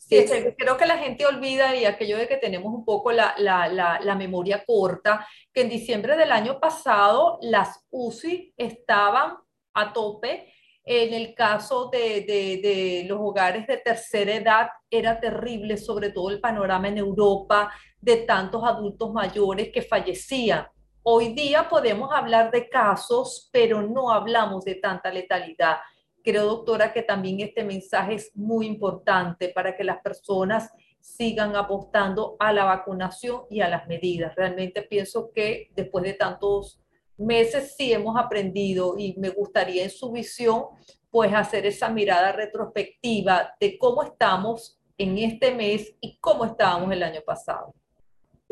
Sí, 0.00 0.26
creo 0.56 0.76
que 0.78 0.86
la 0.86 0.96
gente 0.96 1.26
olvida 1.26 1.76
y 1.76 1.84
aquello 1.84 2.16
de 2.16 2.26
que 2.26 2.38
tenemos 2.38 2.72
un 2.72 2.84
poco 2.84 3.12
la, 3.12 3.34
la, 3.36 3.68
la, 3.68 4.14
memoria 4.14 4.64
corta, 4.66 5.26
que 5.52 5.60
en 5.60 5.68
diciembre 5.68 6.16
del 6.16 6.32
año 6.32 6.58
pasado 6.58 7.38
las 7.42 7.86
UCI 7.90 8.54
estaban 8.56 9.36
a 9.74 9.92
tope. 9.92 10.52
En 10.82 11.12
el 11.12 11.34
caso 11.34 11.90
de, 11.90 12.22
de, 12.22 12.60
de, 12.62 13.04
los 13.06 13.20
hogares 13.20 13.66
de 13.66 13.76
tercera 13.76 14.34
edad 14.34 14.68
era 14.90 15.20
terrible, 15.20 15.76
sobre 15.76 16.10
todo 16.10 16.30
el 16.30 16.40
panorama 16.40 16.88
en 16.88 16.96
Europa 16.98 17.70
de 18.00 18.16
tantos 18.16 18.64
adultos 18.64 19.12
mayores 19.12 19.68
que 19.70 19.82
fallecían. 19.82 20.66
Hoy 21.02 21.34
día 21.34 21.68
podemos 21.68 22.10
hablar 22.12 22.50
de 22.50 22.68
casos, 22.68 23.50
pero 23.52 23.82
no 23.82 24.10
hablamos 24.10 24.64
de 24.64 24.76
tanta 24.76 25.12
letalidad. 25.12 25.76
Creo, 26.22 26.46
doctora, 26.46 26.92
que 26.92 27.02
también 27.02 27.40
este 27.40 27.64
mensaje 27.64 28.14
es 28.14 28.30
muy 28.36 28.66
importante 28.66 29.48
para 29.48 29.76
que 29.76 29.84
las 29.84 30.00
personas 30.02 30.70
sigan 31.00 31.56
apostando 31.56 32.36
a 32.38 32.52
la 32.52 32.64
vacunación 32.64 33.42
y 33.50 33.60
a 33.60 33.68
las 33.68 33.88
medidas. 33.88 34.34
Realmente 34.36 34.82
pienso 34.82 35.32
que 35.32 35.70
después 35.74 36.04
de 36.04 36.14
tantos 36.14 36.80
meses 37.16 37.74
sí 37.76 37.92
hemos 37.92 38.16
aprendido 38.18 38.96
y 38.98 39.14
me 39.18 39.30
gustaría 39.30 39.84
en 39.84 39.90
su 39.90 40.12
visión 40.12 40.64
pues 41.10 41.32
hacer 41.34 41.66
esa 41.66 41.88
mirada 41.88 42.32
retrospectiva 42.32 43.54
de 43.60 43.78
cómo 43.78 44.02
estamos 44.02 44.80
en 44.96 45.18
este 45.18 45.54
mes 45.54 45.94
y 46.00 46.18
cómo 46.18 46.44
estábamos 46.44 46.92
el 46.92 47.02
año 47.02 47.20
pasado. 47.26 47.74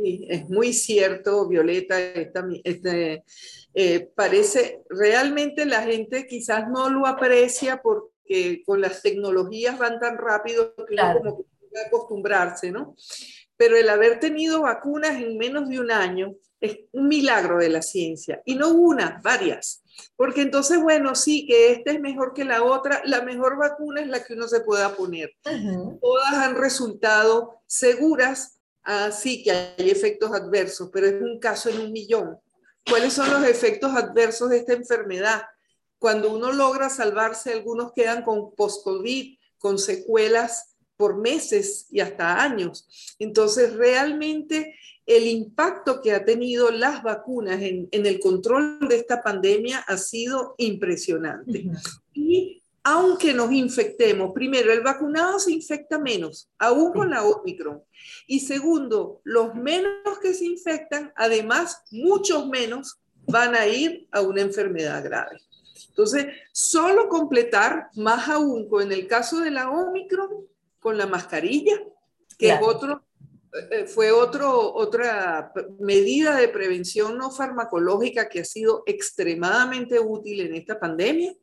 Sí, 0.00 0.26
es 0.28 0.48
muy 0.48 0.72
cierto, 0.72 1.48
Violeta. 1.48 1.98
este, 2.64 3.24
eh, 3.74 4.10
parece, 4.14 4.82
realmente 4.88 5.66
la 5.66 5.82
gente 5.82 6.26
quizás 6.26 6.68
no 6.68 6.88
lo 6.88 7.06
aprecia 7.06 7.82
porque 7.82 8.62
con 8.64 8.80
las 8.80 9.02
tecnologías 9.02 9.78
van 9.78 9.98
tan 9.98 10.18
rápido 10.18 10.74
que 10.76 10.94
uno 10.94 11.20
como 11.20 11.36
que 11.38 11.80
acostumbrarse, 11.86 12.70
¿no? 12.70 12.94
Pero 13.56 13.76
el 13.76 13.88
haber 13.88 14.20
tenido 14.20 14.62
vacunas 14.62 15.20
en 15.20 15.36
menos 15.36 15.68
de 15.68 15.80
un 15.80 15.90
año 15.90 16.36
es 16.60 16.78
un 16.92 17.08
milagro 17.08 17.58
de 17.58 17.68
la 17.68 17.82
ciencia. 17.82 18.40
Y 18.44 18.54
no 18.54 18.70
una, 18.70 19.20
varias. 19.22 19.82
Porque 20.14 20.42
entonces, 20.42 20.80
bueno, 20.80 21.16
sí, 21.16 21.44
que 21.44 21.72
esta 21.72 21.90
es 21.90 22.00
mejor 22.00 22.34
que 22.34 22.44
la 22.44 22.62
otra. 22.62 23.02
La 23.04 23.22
mejor 23.22 23.56
vacuna 23.58 24.00
es 24.00 24.06
la 24.06 24.22
que 24.22 24.34
uno 24.34 24.46
se 24.46 24.60
pueda 24.60 24.94
poner. 24.94 25.32
Todas 26.00 26.34
han 26.34 26.56
resultado 26.56 27.62
seguras 27.66 28.57
Ah, 28.90 29.12
sí 29.12 29.42
que 29.42 29.50
hay 29.50 29.90
efectos 29.90 30.32
adversos, 30.32 30.88
pero 30.90 31.06
es 31.06 31.20
un 31.20 31.38
caso 31.38 31.68
en 31.68 31.78
un 31.78 31.92
millón. 31.92 32.38
¿Cuáles 32.88 33.12
son 33.12 33.30
los 33.30 33.44
efectos 33.46 33.94
adversos 33.94 34.48
de 34.48 34.56
esta 34.56 34.72
enfermedad? 34.72 35.42
Cuando 35.98 36.32
uno 36.32 36.52
logra 36.52 36.88
salvarse, 36.88 37.52
algunos 37.52 37.92
quedan 37.92 38.22
con 38.22 38.54
post-COVID, 38.54 39.36
con 39.58 39.78
secuelas 39.78 40.74
por 40.96 41.18
meses 41.18 41.86
y 41.90 42.00
hasta 42.00 42.42
años. 42.42 43.14
Entonces, 43.18 43.74
realmente 43.74 44.74
el 45.04 45.26
impacto 45.26 46.00
que 46.00 46.12
ha 46.12 46.24
tenido 46.24 46.70
las 46.70 47.02
vacunas 47.02 47.60
en, 47.60 47.90
el 47.92 48.18
control 48.18 48.78
de 48.88 48.96
esta 48.96 49.22
pandemia 49.22 49.80
ha 49.80 49.98
sido 49.98 50.54
impresionante. 50.56 51.66
Y 52.14 52.57
aunque 52.90 53.34
nos 53.34 53.52
infectemos, 53.52 54.32
primero, 54.32 54.72
el 54.72 54.80
vacunado 54.80 55.38
se 55.38 55.52
infecta 55.52 55.98
menos, 55.98 56.48
aún 56.58 56.90
con 56.94 57.10
la 57.10 57.22
Omicron. 57.22 57.82
Y 58.26 58.40
segundo, 58.40 59.20
los 59.24 59.54
menos 59.54 60.18
que 60.22 60.32
se 60.32 60.46
infectan, 60.46 61.12
además, 61.14 61.82
muchos 61.90 62.48
menos 62.48 62.98
van 63.26 63.54
a 63.54 63.66
ir 63.66 64.08
a 64.10 64.22
una 64.22 64.40
enfermedad 64.40 65.04
grave. 65.04 65.38
Entonces, 65.90 66.28
solo 66.50 67.10
completar, 67.10 67.90
más 67.94 68.26
aún 68.26 68.66
con 68.70 68.90
el 68.90 69.06
caso 69.06 69.40
de 69.40 69.50
la 69.50 69.70
Omicron, 69.70 70.46
con 70.80 70.96
la 70.96 71.06
mascarilla, 71.06 71.78
que 72.38 72.52
es 72.52 72.58
otro, 72.62 73.04
eh, 73.70 73.84
fue 73.84 74.12
otro, 74.12 74.72
otra 74.74 75.52
medida 75.78 76.36
de 76.36 76.48
prevención 76.48 77.18
no 77.18 77.30
farmacológica 77.30 78.30
que 78.30 78.40
ha 78.40 78.44
sido 78.46 78.82
extremadamente 78.86 80.00
útil 80.00 80.40
en 80.40 80.54
esta 80.54 80.80
pandemia. 80.80 81.34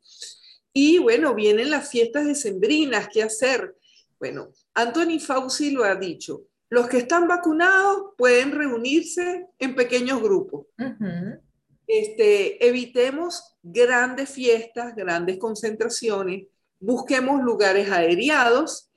Y 0.78 0.98
bueno, 0.98 1.34
vienen 1.34 1.70
las 1.70 1.88
fiestas 1.88 2.26
decembrinas, 2.26 3.08
¿qué 3.10 3.22
hacer? 3.22 3.78
Bueno, 4.18 4.50
Anthony 4.74 5.18
Fauci 5.18 5.70
lo 5.70 5.84
ha 5.84 5.94
dicho, 5.94 6.42
los 6.68 6.86
que 6.86 6.98
están 6.98 7.26
vacunados 7.26 8.12
pueden 8.18 8.52
reunirse 8.52 9.46
en 9.58 9.74
pequeños 9.74 10.20
grupos. 10.20 10.66
este, 11.86 12.68
evitemos 12.68 13.56
grandes 13.62 14.28
fiestas, 14.28 14.94
grandes 14.94 15.38
concentraciones, 15.38 16.48
busquemos 16.78 17.42
lugares 17.42 17.90
aéreados 17.90 18.90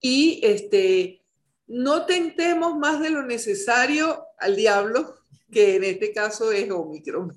y 0.00 0.40
este, 0.42 1.22
no 1.66 2.06
tentemos 2.06 2.78
más 2.78 2.98
de 2.98 3.10
lo 3.10 3.22
necesario 3.26 4.24
al 4.38 4.56
diablo, 4.56 5.15
que 5.50 5.76
en 5.76 5.84
este 5.84 6.12
caso 6.12 6.52
es 6.52 6.70
Omicron. 6.70 7.32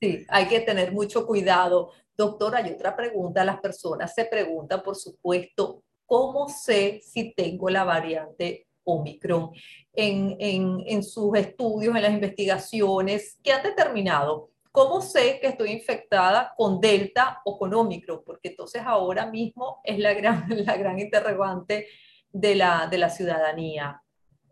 Sí, 0.00 0.24
hay 0.28 0.46
que 0.46 0.60
tener 0.60 0.92
mucho 0.92 1.26
cuidado. 1.26 1.90
Doctora, 2.16 2.58
hay 2.58 2.72
otra 2.72 2.96
pregunta. 2.96 3.44
Las 3.44 3.60
personas 3.60 4.14
se 4.14 4.24
preguntan, 4.24 4.82
por 4.82 4.96
supuesto, 4.96 5.82
¿cómo 6.06 6.48
sé 6.48 7.00
si 7.02 7.32
tengo 7.34 7.68
la 7.70 7.84
variante 7.84 8.66
Omicron? 8.84 9.50
En, 9.92 10.36
en, 10.38 10.82
en 10.86 11.02
sus 11.02 11.36
estudios, 11.36 11.94
en 11.94 12.02
las 12.02 12.12
investigaciones, 12.12 13.38
¿qué 13.42 13.52
han 13.52 13.62
determinado? 13.62 14.50
¿Cómo 14.72 15.00
sé 15.00 15.40
que 15.40 15.48
estoy 15.48 15.72
infectada 15.72 16.54
con 16.56 16.80
Delta 16.80 17.40
o 17.44 17.58
con 17.58 17.74
Omicron? 17.74 18.22
Porque 18.24 18.50
entonces 18.50 18.82
ahora 18.84 19.26
mismo 19.26 19.80
es 19.82 19.98
la 19.98 20.14
gran, 20.14 20.46
la 20.64 20.76
gran 20.76 20.98
interrogante 20.98 21.88
de 22.32 22.54
la, 22.54 22.86
de 22.88 22.98
la 22.98 23.10
ciudadanía. 23.10 24.00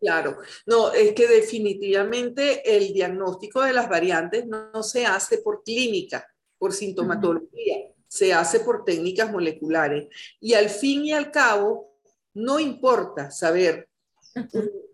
Claro, 0.01 0.39
no, 0.67 0.93
es 0.93 1.13
que 1.13 1.27
definitivamente 1.27 2.77
el 2.77 2.93
diagnóstico 2.93 3.63
de 3.63 3.73
las 3.73 3.89
variantes 3.89 4.47
no, 4.47 4.83
se 4.83 5.05
hace 5.07 5.39
por 5.39 5.63
clínica, 5.65 6.27
por 6.57 6.73
sintomatología, 6.73 7.93
se 8.07 8.33
hace 8.33 8.61
por 8.61 8.85
técnicas 8.85 9.31
moleculares. 9.33 10.09
Y 10.41 10.55
al 10.55 10.69
fin 10.69 11.05
y 11.05 11.13
al 11.13 11.31
cabo, 11.31 11.97
no 12.35 12.61
importa 12.61 13.31
saber 13.31 13.89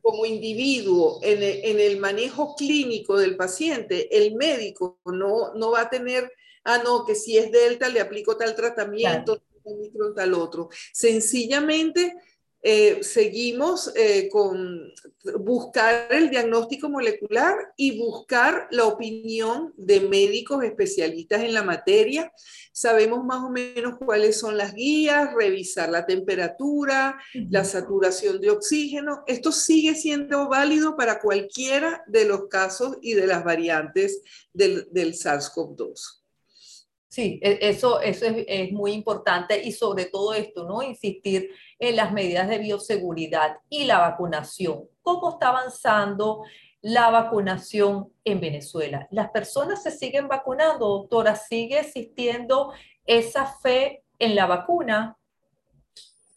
como 0.01 0.25
individuo 0.25 1.19
en 1.23 1.43
el, 1.81 1.99
manejo 1.99 2.55
clínico 2.57 3.19
del 3.19 3.37
paciente, 3.37 4.09
el 4.17 4.35
médico 4.35 5.01
no, 5.05 5.53
no 5.55 5.71
va 5.71 5.83
a 5.83 5.91
tener, 5.91 6.33
ah, 6.65 6.81
no, 6.83 7.05
que 7.05 7.15
si 7.15 7.37
es 7.37 7.53
delta 7.53 7.89
le 7.89 8.01
aplico 8.01 8.37
tal 8.37 8.55
tratamiento, 8.55 9.43
tal 10.15 10.35
otro. 10.35 10.69
Sencillamente 10.93 12.15
eh, 12.67 13.03
seguimos 13.03 13.93
eh, 13.95 14.31
con 14.33 14.91
buscar 15.39 16.11
el 16.11 16.31
diagnóstico 16.31 16.89
molecular 16.89 17.55
y 17.77 17.99
buscar 17.99 18.69
la 18.71 18.87
opinión 18.87 19.75
de 19.77 20.01
médicos 20.01 20.65
especialistas 20.65 21.43
en 21.43 21.53
la 21.53 21.63
materia. 21.63 22.33
Sabemos 22.73 23.23
más 23.23 23.45
o 23.45 23.51
menos 23.51 23.99
cuáles 23.99 24.39
son 24.39 24.57
las 24.57 24.73
guías, 24.73 25.35
revisar 25.35 25.91
la 25.91 26.07
temperatura, 26.07 27.19
la 27.51 27.65
saturación 27.65 28.41
de 28.41 28.51
oxígeno. 28.51 29.25
Esto 29.27 29.53
sigue 29.53 29.95
siendo 29.95 30.49
válido 30.49 30.97
para 30.97 31.21
cualquiera 31.21 32.03
de 32.07 32.25
los 32.25 32.49
casos 32.49 32.97
y 33.03 33.13
de 33.13 33.27
las 33.27 33.45
variantes 33.45 34.23
del, 34.55 34.89
del 34.91 35.13
SARS-CoV-2. 35.13 36.23
Sí, 37.15 37.39
e, 37.43 37.59
eso, 37.61 38.01
eso 38.01 38.25
es, 38.25 38.45
es, 38.49 38.73
muy 38.73 38.91
importante 38.91 39.63
y 39.63 39.71
sobre 39.71 40.07
todo 40.07 40.35
esto, 40.35 40.65
¿no? 40.65 40.83
Insistir 40.83 41.51
en 41.79 41.97
las 41.97 42.13
medidas 42.13 42.49
de 42.49 42.59
bioseguridad 42.59 43.59
y 43.69 43.85
la 43.85 43.99
vacunación. 43.99 44.89
¿Cómo 45.03 45.31
está 45.31 45.49
avanzando 45.49 46.43
la 46.81 47.11
vacunación 47.11 48.13
en 48.25 48.41
Venezuela? 48.41 49.09
¿Las 49.11 49.31
personas 49.31 49.83
se 49.83 49.91
siguen 49.91 50.29
vacunando, 50.29 50.87
doctora? 50.89 51.37
¿Sigue 51.37 51.81
existiendo 51.81 52.73
esa 53.07 53.47
fe 53.47 54.05
en 54.19 54.35
la 54.35 54.47
vacuna? 54.47 55.17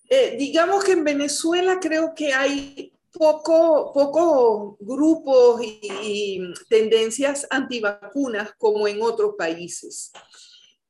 Eh, 0.10 0.36
digamos 0.38 0.84
que 0.84 0.94
en 0.94 1.04
Venezuela 1.04 1.80
creo 1.82 2.14
que 2.16 2.34
hay 2.34 2.94
poco, 3.12 3.92
poco 3.94 4.78
grupos 4.80 5.62
y, 5.62 6.40
tendencias 6.70 7.48
antivacunas 7.50 8.54
como 8.58 8.88
en 8.88 9.02
otros 9.02 9.36
países. 9.38 10.12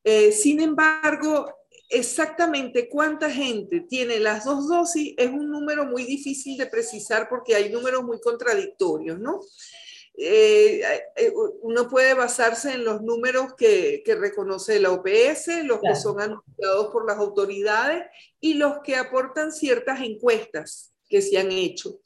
Eh, 0.04 0.32
sin 0.32 0.62
embargo, 0.62 1.51
exactamente 1.89 2.89
cuánta 2.89 3.29
gente 3.29 3.82
tiene 3.82 4.20
las 4.20 4.46
dos 4.46 4.67
dosis 4.67 5.13
es 5.17 5.29
un 5.29 5.50
número 5.50 5.86
muy 5.86 6.03
difícil 6.03 6.58
de 6.58 6.67
precisar 6.67 7.27
porque 7.29 7.56
hay 7.56 7.70
números 7.70 8.03
muy 8.03 8.20
contradictorios, 8.20 9.20
¿no? 9.20 9.41
Eh, 10.20 10.82
eh, 11.15 11.32
uno 11.62 11.88
puede 11.88 12.15
basarse 12.15 12.74
en 12.74 12.84
los 12.84 13.03
números 13.03 13.53
que, 13.56 14.01
que 14.03 14.15
reconoce 14.15 14.79
la 14.79 14.91
OPS, 14.91 15.63
los 15.63 15.79
que 15.79 15.96
son 15.96 16.20
anunciados 16.20 16.88
por 16.91 17.06
las 17.06 17.17
autoridades 17.17 18.03
y 18.39 18.56
los 18.56 18.79
que 18.84 18.96
aportan 18.96 19.51
ciertas 19.51 20.01
encuestas 20.01 20.91
que 21.08 21.22
se 21.22 21.38
han 21.38 21.51
hecho. 21.51 22.01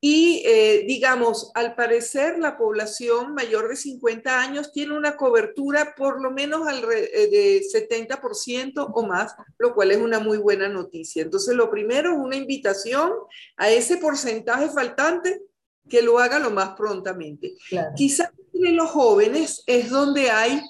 Y 0.00 0.42
eh, 0.46 0.84
digamos, 0.86 1.50
al 1.54 1.74
parecer 1.74 2.38
la 2.38 2.56
población 2.56 3.34
mayor 3.34 3.68
de 3.68 3.74
50 3.74 4.40
años 4.40 4.70
tiene 4.72 4.96
una 4.96 5.16
cobertura 5.16 5.94
por 5.96 6.22
lo 6.22 6.30
menos 6.30 6.62
eh, 6.70 7.28
de 7.28 7.62
70% 7.62 8.92
o 8.94 9.02
más, 9.06 9.34
lo 9.58 9.74
cual 9.74 9.90
es 9.90 9.98
una 9.98 10.20
muy 10.20 10.38
buena 10.38 10.68
noticia. 10.68 11.22
Entonces, 11.22 11.56
lo 11.56 11.68
primero 11.68 12.12
es 12.12 12.18
una 12.18 12.36
invitación 12.36 13.12
a 13.56 13.70
ese 13.70 13.96
porcentaje 13.96 14.68
faltante 14.68 15.42
que 15.88 16.02
lo 16.02 16.18
haga 16.18 16.38
lo 16.38 16.50
más 16.50 16.76
prontamente. 16.76 17.54
Quizás 17.96 18.30
entre 18.52 18.72
los 18.72 18.90
jóvenes 18.90 19.64
es 19.66 19.90
donde 19.90 20.30
hay 20.30 20.62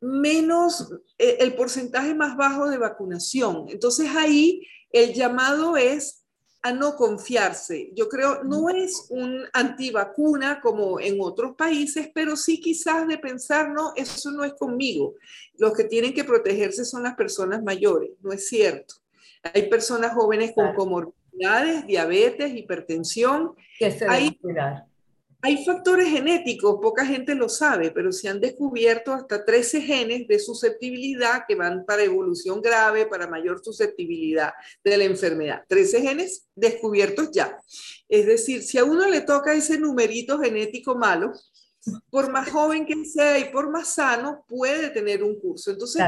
menos, 0.00 0.92
eh, 1.18 1.38
el 1.40 1.54
porcentaje 1.54 2.14
más 2.14 2.36
bajo 2.36 2.68
de 2.68 2.78
vacunación. 2.78 3.66
Entonces 3.68 4.08
ahí 4.14 4.66
el 4.90 5.14
llamado 5.14 5.76
es 5.76 6.25
no 6.72 6.96
confiarse. 6.96 7.90
Yo 7.94 8.08
creo, 8.08 8.42
no 8.44 8.68
es 8.68 9.06
un 9.10 9.44
antivacuna 9.52 10.60
como 10.60 11.00
en 11.00 11.18
otros 11.20 11.54
países, 11.56 12.10
pero 12.14 12.36
sí 12.36 12.60
quizás 12.60 13.06
de 13.06 13.18
pensar, 13.18 13.70
no, 13.70 13.92
eso 13.96 14.30
no 14.30 14.44
es 14.44 14.54
conmigo. 14.54 15.14
Los 15.58 15.72
que 15.72 15.84
tienen 15.84 16.14
que 16.14 16.24
protegerse 16.24 16.84
son 16.84 17.02
las 17.02 17.14
personas 17.14 17.62
mayores, 17.62 18.10
no 18.20 18.32
es 18.32 18.48
cierto. 18.48 18.94
Hay 19.54 19.68
personas 19.68 20.12
jóvenes 20.14 20.52
con 20.54 20.74
comorbilidades, 20.74 21.86
diabetes, 21.86 22.54
hipertensión. 22.54 23.54
Que 23.78 23.90
se 23.90 24.06
hay, 24.08 24.38
hay 25.42 25.64
factores 25.64 26.08
genéticos, 26.08 26.78
poca 26.80 27.04
gente 27.04 27.34
lo 27.34 27.48
sabe, 27.48 27.90
pero 27.90 28.10
se 28.12 28.28
han 28.28 28.40
descubierto 28.40 29.12
hasta 29.12 29.44
13 29.44 29.80
genes 29.80 30.28
de 30.28 30.38
susceptibilidad 30.38 31.44
que 31.46 31.54
van 31.54 31.84
para 31.84 32.02
evolución 32.02 32.60
grave, 32.60 33.06
para 33.06 33.28
mayor 33.28 33.62
susceptibilidad 33.62 34.52
de 34.82 34.96
la 34.96 35.04
enfermedad. 35.04 35.62
13 35.68 36.00
genes 36.02 36.48
descubiertos 36.54 37.30
ya. 37.32 37.58
Es 38.08 38.26
decir, 38.26 38.62
si 38.62 38.78
a 38.78 38.84
uno 38.84 39.08
le 39.08 39.20
toca 39.20 39.54
ese 39.54 39.78
numerito 39.78 40.38
genético 40.38 40.96
malo, 40.96 41.32
por 42.10 42.30
más 42.30 42.50
joven 42.50 42.84
que 42.84 43.04
sea 43.04 43.38
y 43.38 43.50
por 43.52 43.70
más 43.70 43.94
sano, 43.94 44.44
puede 44.48 44.90
tener 44.90 45.22
un 45.22 45.38
curso. 45.38 45.70
Entonces, 45.70 46.02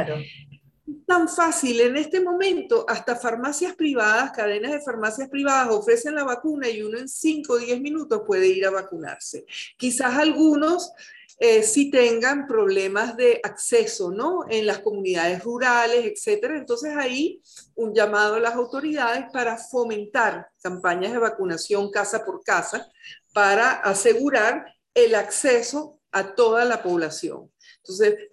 tan 1.08 1.28
fácil. 1.28 1.80
En 1.80 1.96
este 1.96 2.20
momento, 2.20 2.84
hasta 2.86 3.16
farmacias 3.16 3.74
privadas, 3.74 4.30
cadenas 4.30 4.72
de 4.72 4.80
farmacias 4.82 5.28
privadas 5.30 5.70
ofrecen 5.70 6.14
la 6.14 6.22
vacuna 6.22 6.68
y 6.68 6.82
uno 6.82 6.98
en 6.98 7.08
5 7.08 7.54
o 7.54 7.56
10 7.56 7.80
minutos 7.80 8.22
puede 8.26 8.46
ir 8.46 8.66
a 8.66 8.70
vacunarse. 8.70 9.46
Quizás 9.78 10.18
algunos 10.18 10.92
eh, 11.40 11.62
sí 11.62 11.90
tengan 11.90 12.46
problemas 12.46 13.16
de 13.16 13.40
acceso, 13.42 14.10
¿no? 14.10 14.40
En 14.50 14.66
las 14.66 14.80
comunidades 14.80 15.42
rurales, 15.42 16.04
etcétera. 16.04 16.58
Entonces 16.58 16.94
ahí 16.94 17.40
un 17.74 17.94
llamado 17.94 18.34
a 18.34 18.40
las 18.40 18.54
autoridades 18.54 19.24
para 19.32 19.56
fomentar 19.56 20.50
campañas 20.62 21.12
de 21.12 21.18
vacunación 21.18 21.90
casa 21.90 22.24
por 22.24 22.42
casa 22.42 22.86
para 23.32 23.70
asegurar 23.70 24.66
el 24.92 25.14
acceso 25.14 25.98
a 26.12 26.34
toda 26.34 26.64
la 26.66 26.82
población. 26.82 27.50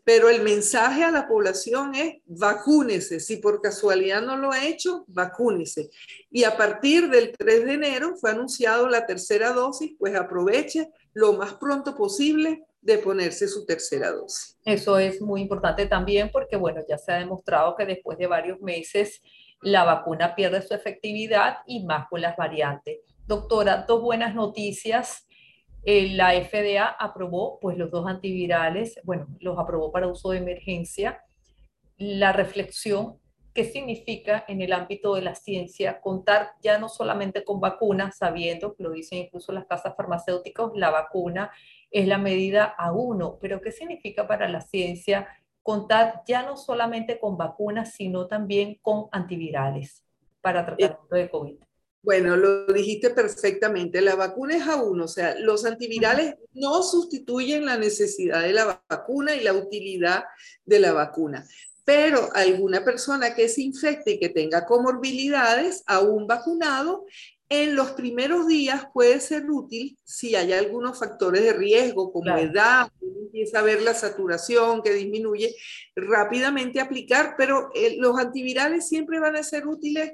Pero 0.04 0.30
el 0.30 0.42
mensaje 0.42 1.04
a 1.04 1.12
la 1.12 1.28
población 1.28 1.96
es 1.96 2.16
vacúnese. 2.26 3.20
Si 3.20 3.38
por 3.38 3.62
casualidad 3.62 4.22
no 4.22 4.38
lo 4.38 4.52
ha 4.52 4.66
hecho, 4.66 5.06
vacúnese. 5.08 5.90
Y 6.30 6.44
a 6.44 6.58
partir 6.58 7.10
del 7.10 7.32
3 7.38 7.66
de 7.66 7.74
enero 7.74 8.16
fue 8.16 8.32
anunciado 8.32 8.90
la 8.90 9.06
tercera 9.06 9.54
dosis, 9.54 9.96
pues 9.98 10.16
aproveche 10.16 10.90
lo 11.14 11.34
más 11.34 11.54
pronto 11.54 11.96
posible 11.96 12.64
de 12.82 13.00
ponerse 13.00 13.48
su 13.48 13.66
tercera 13.66 14.12
dosis. 14.12 14.60
Eso 14.64 15.00
es 15.00 15.20
muy 15.22 15.42
importante 15.42 15.88
también 15.88 16.30
porque, 16.32 16.56
bueno, 16.56 16.82
ya 16.88 16.98
se 16.98 17.12
ha 17.12 17.18
demostrado 17.18 17.76
que 17.76 17.86
después 17.86 18.18
de 18.18 18.28
varios 18.28 18.62
meses 18.62 19.22
la 19.62 19.84
vacuna 19.84 20.36
pierde 20.36 20.62
su 20.62 20.74
efectividad 20.74 21.58
y 21.66 21.84
más 21.86 22.08
con 22.10 22.22
las 22.22 22.38
variantes. 22.38 23.00
Doctora, 23.26 23.86
dos 23.88 24.02
buenas 24.02 24.36
noticias 24.36 25.25
eh, 25.86 26.16
la 26.16 26.32
FDA 26.32 26.88
aprobó 26.88 27.60
pues 27.60 27.78
los 27.78 27.92
dos 27.92 28.08
antivirales, 28.08 29.00
bueno, 29.04 29.28
los 29.40 29.60
aprobó 29.60 29.92
para 29.92 30.08
uso 30.08 30.32
de 30.32 30.40
emergencia. 30.40 31.24
La 31.98 32.34
reflexión, 32.34 33.20
¿qué 33.54 33.66
significa 33.66 34.44
en 34.48 34.62
el 34.62 34.74
ámbito 34.74 35.14
de 35.14 35.22
la 35.22 35.36
ciencia 35.36 36.02
contar 36.02 36.54
ya 36.62 36.80
no 36.80 36.90
solamente 36.90 37.44
con 37.44 37.60
vacunas, 37.60 38.18
sabiendo, 38.18 38.76
lo 38.80 38.92
dicen 38.92 39.20
incluso 39.20 39.52
las 39.52 39.68
casas 39.68 39.96
farmacéuticas, 39.96 40.72
la 40.74 40.90
vacuna 40.90 41.52
es 41.92 42.08
la 42.08 42.18
medida 42.18 42.66
a 42.66 42.92
uno, 42.92 43.38
pero 43.40 43.62
¿qué 43.62 43.72
significa 43.72 44.28
para 44.28 44.50
la 44.50 44.62
ciencia 44.62 45.28
contar 45.62 46.24
ya 46.28 46.42
no 46.42 46.58
solamente 46.58 47.20
con 47.20 47.38
vacunas, 47.38 47.94
sino 47.94 48.26
también 48.26 48.80
con 48.82 49.06
antivirales 49.12 50.04
para 50.42 50.66
tratamiento 50.66 51.16
de 51.16 51.30
COVID? 51.30 51.65
Bueno, 52.06 52.38
lo 52.38 52.68
dijiste 52.68 53.10
perfectamente. 53.10 54.00
La 54.00 54.16
vacuna 54.16 54.56
es 54.56 54.68
a 54.68 54.76
uno, 54.76 55.06
o 55.06 55.08
sea, 55.08 55.34
los 55.40 55.66
antivirales 55.66 56.36
no 56.54 56.84
sustituyen 56.84 57.66
la 57.66 57.78
necesidad 57.78 58.44
de 58.44 58.54
la 58.54 58.80
vacuna 58.88 59.36
y 59.36 59.44
la 59.44 59.54
utilidad 59.54 60.24
de 60.66 60.80
la 60.80 60.94
vacuna. 60.94 61.48
Pero 61.84 62.30
alguna 62.36 62.86
persona 62.86 63.34
que 63.34 63.50
se 63.50 63.64
infecte 63.64 64.12
y 64.12 64.20
que 64.20 64.30
tenga 64.30 64.68
comorbilidades, 64.68 65.84
aún 65.88 66.28
vacunado, 66.28 67.06
en 67.50 67.76
los 67.76 67.92
primeros 67.94 68.48
días 68.48 68.86
puede 68.94 69.20
ser 69.20 69.50
útil 69.50 69.98
si 70.04 70.36
hay 70.36 70.54
algunos 70.54 71.00
factores 71.00 71.42
de 71.42 71.54
riesgo, 71.54 72.12
como 72.12 72.38
edad, 72.38 72.88
empieza 73.02 73.60
a 73.60 73.64
ver 73.64 73.82
la 73.82 73.96
saturación 73.96 74.84
que 74.84 74.94
disminuye, 74.94 75.56
rápidamente 75.96 76.80
aplicar, 76.80 77.34
pero 77.36 77.72
eh, 77.74 77.96
los 77.98 78.16
antivirales 78.20 78.88
siempre 78.88 79.20
van 79.20 79.36
a 79.38 79.44
ser 79.44 79.68
útiles 79.68 80.14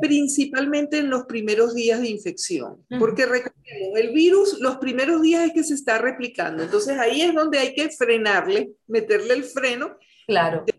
principalmente 0.00 0.98
en 0.98 1.10
los 1.10 1.24
primeros 1.24 1.74
días 1.74 2.00
de 2.00 2.08
infección, 2.08 2.84
porque 2.98 3.26
recordemos, 3.26 3.60
el 3.96 4.12
virus 4.12 4.58
los 4.60 4.76
primeros 4.76 5.22
días 5.22 5.46
es 5.46 5.52
que 5.52 5.64
se 5.64 5.74
está 5.74 5.98
replicando, 5.98 6.62
entonces 6.62 6.98
ahí 6.98 7.22
es 7.22 7.34
donde 7.34 7.58
hay 7.58 7.74
que 7.74 7.90
frenarle, 7.90 8.72
meterle 8.86 9.34
el 9.34 9.44
freno 9.44 9.96
claro. 10.26 10.64
de, 10.66 10.74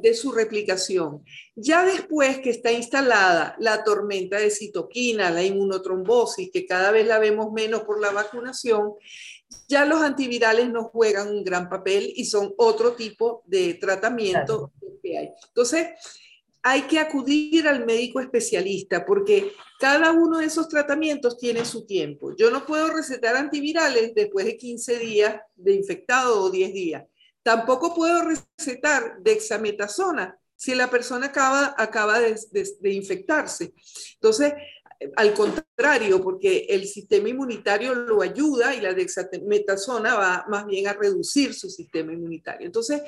de 0.00 0.14
su 0.14 0.32
replicación. 0.32 1.22
Ya 1.54 1.84
después 1.84 2.38
que 2.38 2.50
está 2.50 2.72
instalada 2.72 3.56
la 3.58 3.84
tormenta 3.84 4.38
de 4.38 4.50
citoquina, 4.50 5.30
la 5.30 5.42
inmunotrombosis, 5.42 6.50
que 6.50 6.66
cada 6.66 6.90
vez 6.90 7.06
la 7.06 7.18
vemos 7.18 7.52
menos 7.52 7.82
por 7.82 8.00
la 8.00 8.10
vacunación, 8.10 8.94
ya 9.68 9.84
los 9.84 10.02
antivirales 10.02 10.70
no 10.70 10.84
juegan 10.84 11.28
un 11.28 11.44
gran 11.44 11.68
papel 11.68 12.12
y 12.14 12.24
son 12.24 12.54
otro 12.56 12.92
tipo 12.92 13.42
de 13.46 13.74
tratamiento 13.74 14.72
que 15.02 15.18
hay. 15.18 15.30
Entonces, 15.48 15.88
hay 16.68 16.82
que 16.82 16.98
acudir 16.98 17.68
al 17.68 17.86
médico 17.86 18.18
especialista 18.18 19.06
porque 19.06 19.52
cada 19.78 20.10
uno 20.10 20.38
de 20.38 20.46
esos 20.46 20.68
tratamientos 20.68 21.38
tiene 21.38 21.64
su 21.64 21.86
tiempo. 21.86 22.34
Yo 22.36 22.50
no 22.50 22.66
puedo 22.66 22.88
recetar 22.88 23.36
antivirales 23.36 24.12
después 24.16 24.46
de 24.46 24.56
15 24.56 24.98
días 24.98 25.36
de 25.54 25.74
infectado 25.74 26.42
o 26.42 26.50
10 26.50 26.72
días. 26.72 27.04
Tampoco 27.44 27.94
puedo 27.94 28.20
recetar 28.22 29.18
dexametasona 29.20 30.36
si 30.56 30.74
la 30.74 30.90
persona 30.90 31.26
acaba, 31.26 31.72
acaba 31.78 32.18
de, 32.18 32.36
de 32.80 32.92
infectarse. 32.92 33.72
Entonces, 34.14 34.54
al 35.14 35.34
contrario, 35.34 36.20
porque 36.20 36.66
el 36.68 36.88
sistema 36.88 37.28
inmunitario 37.28 37.94
lo 37.94 38.22
ayuda 38.22 38.74
y 38.74 38.80
la 38.80 38.92
dexametasona 38.92 40.16
va 40.16 40.46
más 40.48 40.66
bien 40.66 40.88
a 40.88 40.94
reducir 40.94 41.54
su 41.54 41.70
sistema 41.70 42.12
inmunitario. 42.12 42.66
Entonces, 42.66 43.02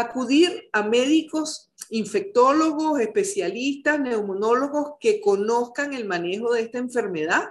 acudir 0.00 0.68
a 0.72 0.82
médicos, 0.82 1.70
infectólogos, 1.90 3.00
especialistas, 3.00 4.00
neumonólogos 4.00 4.94
que 5.00 5.20
conozcan 5.20 5.94
el 5.94 6.04
manejo 6.04 6.52
de 6.52 6.62
esta 6.62 6.78
enfermedad 6.78 7.50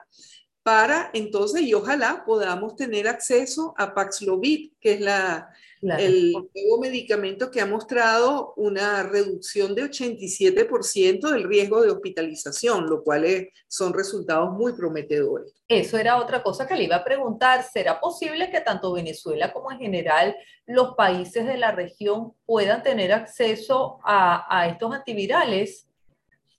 para 0.63 1.11
entonces, 1.13 1.61
y 1.61 1.75
ojalá 1.75 2.23
podamos 2.25 2.75
tener 2.75 3.07
acceso 3.07 3.75
a 3.77 3.93
Paxlovid, 3.93 4.71
que 4.79 4.93
es 4.93 5.01
la, 5.01 5.53
el 5.97 6.31
nuevo 6.31 6.79
medicamento 6.79 7.51
que 7.51 7.61
ha 7.61 7.65
mostrado 7.65 8.53
una 8.57 9.03
reducción 9.03 9.75
de 9.75 9.83
87% 9.83 11.31
del 11.31 11.43
riesgo 11.43 11.81
de 11.81 11.91
hospitalización, 11.91 12.87
lo 12.87 13.03
cual 13.03 13.49
son 13.67 13.93
resultados 13.93 14.51
muy 14.51 14.73
prometedores. 14.73 15.53
Eso 15.67 15.97
era 15.97 16.17
otra 16.17 16.43
cosa 16.43 16.67
que 16.67 16.75
le 16.75 16.83
iba 16.83 16.97
a 16.97 17.03
preguntar. 17.03 17.63
¿Será 17.63 17.99
posible 17.99 18.49
que 18.51 18.61
tanto 18.61 18.93
Venezuela 18.93 19.51
como 19.51 19.71
en 19.71 19.79
general 19.79 20.35
los 20.65 20.95
países 20.95 21.45
de 21.45 21.57
la 21.57 21.71
región 21.71 22.33
puedan 22.45 22.83
tener 22.83 23.11
acceso 23.11 23.99
a, 24.03 24.45
a 24.49 24.67
estos 24.67 24.93
antivirales? 24.93 25.87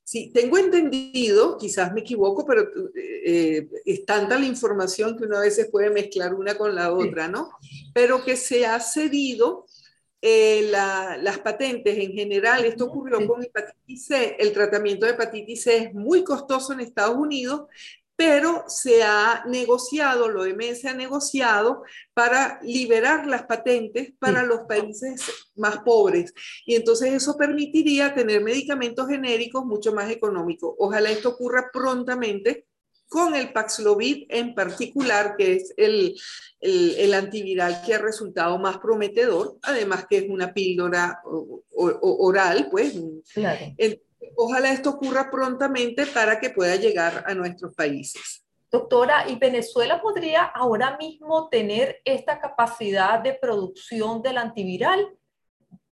Sí, 0.08 0.30
tengo 0.32 0.56
entendido, 0.56 1.58
quizás 1.58 1.92
me 1.92 2.02
equivoco, 2.02 2.46
pero 2.46 2.62
eh, 2.94 3.68
es 3.84 4.06
tanta 4.06 4.38
la 4.38 4.46
información 4.46 5.18
que 5.18 5.24
uno 5.24 5.36
a 5.36 5.40
veces 5.40 5.68
puede 5.68 5.90
mezclar 5.90 6.32
una 6.32 6.56
con 6.56 6.76
la 6.76 6.92
otra, 6.92 7.26
¿no? 7.26 7.50
Pero 7.92 8.24
que 8.24 8.36
se 8.36 8.66
ha 8.66 8.78
cedido 8.78 9.66
eh, 10.22 10.70
las 10.70 11.38
patentes 11.40 11.98
en 11.98 12.12
general. 12.12 12.64
Esto 12.64 12.84
ocurrió 12.84 13.26
con 13.26 13.42
hepatitis 13.42 14.06
C. 14.06 14.36
El 14.38 14.52
tratamiento 14.52 15.06
de 15.06 15.12
hepatitis 15.12 15.64
C 15.64 15.76
es 15.76 15.92
muy 15.92 16.22
costoso 16.22 16.72
en 16.72 16.80
Estados 16.80 17.16
Unidos, 17.16 17.62
pero 18.16 18.64
se 18.66 19.02
ha 19.02 19.44
negociado, 19.46 20.29
lo 20.29 20.42
OMS 20.42 20.87
ha 20.87 20.94
negociado 20.94 21.83
para 22.14 22.59
liberar 22.62 23.26
las 23.26 23.44
patentes 23.44 24.14
para 24.18 24.42
los 24.42 24.61
países 24.66 25.22
más 25.55 25.79
pobres. 25.79 26.33
Y 26.64 26.74
entonces 26.76 27.12
eso 27.12 27.37
permitiría 27.37 28.14
tener 28.14 28.42
medicamentos 28.42 29.07
genéricos 29.09 29.66
mucho 29.66 29.92
más 29.92 30.11
económicos. 30.11 30.74
Ojalá 30.79 31.11
esto 31.11 31.31
ocurra 31.31 31.68
prontamente 31.70 32.66
con 33.09 33.35
el 33.35 33.52
Paxlovid 33.52 34.26
en 34.31 34.55
particular, 34.55 35.37
que 35.37 35.55
es 35.55 35.74
el, 35.76 36.16
el, 36.61 37.14
antiviral 37.14 37.81
que 37.85 37.94
ha 37.94 37.98
resultado 37.98 38.59
más 38.59 38.79
prometedor, 38.79 39.59
además 39.62 40.07
que 40.09 40.18
es 40.18 40.24
una 40.29 40.52
píldora 40.52 41.20
oral, 41.72 42.68
pues. 42.70 42.98
Claro. 43.33 43.74
Ojalá 44.34 44.72
esto 44.72 44.90
ocurra 44.90 45.30
prontamente 45.30 46.06
para 46.06 46.40
que 46.40 46.50
pueda 46.50 46.76
llegar 46.76 47.24
a 47.26 47.34
nuestros 47.34 47.74
países. 47.74 48.44
Doctora, 48.70 49.28
¿y 49.28 49.36
Venezuela 49.36 50.02
podría 50.02 50.44
ahora 50.44 50.96
mismo 50.98 51.48
tener 51.48 52.00
esta 52.04 52.40
capacidad 52.40 53.20
de 53.20 53.34
producción 53.34 54.22
del 54.22 54.38
antiviral? 54.38 55.16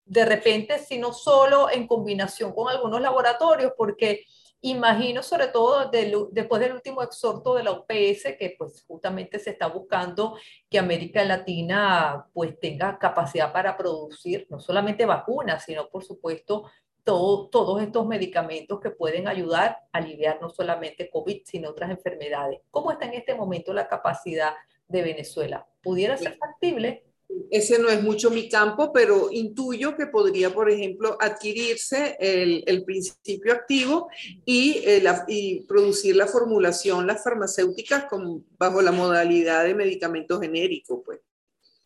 De 0.04 0.24
repente, 0.24 0.78
si 0.78 0.98
no 0.98 1.12
solo 1.12 1.70
en 1.70 1.86
combinación 1.86 2.52
con 2.52 2.68
algunos 2.68 3.00
laboratorios, 3.00 3.72
porque 3.76 4.24
imagino 4.60 5.22
sobre 5.22 5.48
todo 5.48 5.90
después 6.32 6.60
del 6.60 6.72
último 6.72 7.02
exhorto 7.02 7.54
de 7.54 7.62
la 7.62 7.72
OPS, 7.72 8.36
que 8.38 8.54
pues 8.58 8.84
justamente 8.86 9.38
se 9.38 9.50
está 9.50 9.68
buscando 9.68 10.36
que 10.68 10.78
América 10.78 11.24
Latina 11.24 12.26
pues 12.32 12.58
tenga 12.58 12.98
capacidad 12.98 13.52
para 13.52 13.76
producir 13.76 14.46
no 14.50 14.58
solamente 14.60 15.06
vacunas, 15.06 15.64
sino 15.64 15.88
por 15.88 16.04
supuesto 16.04 16.70
todos 17.08 17.82
estos 17.82 18.06
medicamentos 18.06 18.80
que 18.80 18.90
pueden 18.90 19.28
ayudar 19.28 19.78
a 19.92 19.98
aliviar 19.98 20.38
no 20.42 20.50
solamente 20.50 21.08
COVID, 21.08 21.42
sino 21.44 21.70
otras 21.70 21.90
enfermedades. 21.90 22.60
¿Cómo 22.70 22.92
está 22.92 23.06
en 23.06 23.14
este 23.14 23.34
momento 23.34 23.72
la 23.72 23.88
capacidad 23.88 24.52
de 24.88 25.02
Venezuela? 25.02 25.66
¿Pudiera 25.82 26.18
ser 26.18 26.36
factible? 26.36 27.04
Ese 27.50 27.78
no 27.78 27.88
es 27.88 28.02
mucho 28.02 28.30
mi 28.30 28.48
campo, 28.48 28.92
pero 28.92 29.28
intuyo 29.30 29.96
que 29.96 30.06
podría, 30.06 30.52
por 30.52 30.70
ejemplo, 30.70 31.16
adquirirse 31.18 32.16
el, 32.20 32.62
el 32.66 32.84
principio 32.84 33.54
activo 33.54 34.08
y, 34.44 34.82
eh, 34.84 35.02
y, 35.28 35.60
producir 35.66 36.14
la 36.16 36.26
formulación, 36.26 37.06
las 37.06 37.24
farmacéuticas 37.24 38.04
con, 38.04 38.44
bajo 38.58 38.82
la 38.82 38.92
modalidad 38.92 39.64
de 39.64 39.74
medicamento 39.74 40.38
genérico, 40.40 41.02
pues. 41.02 41.20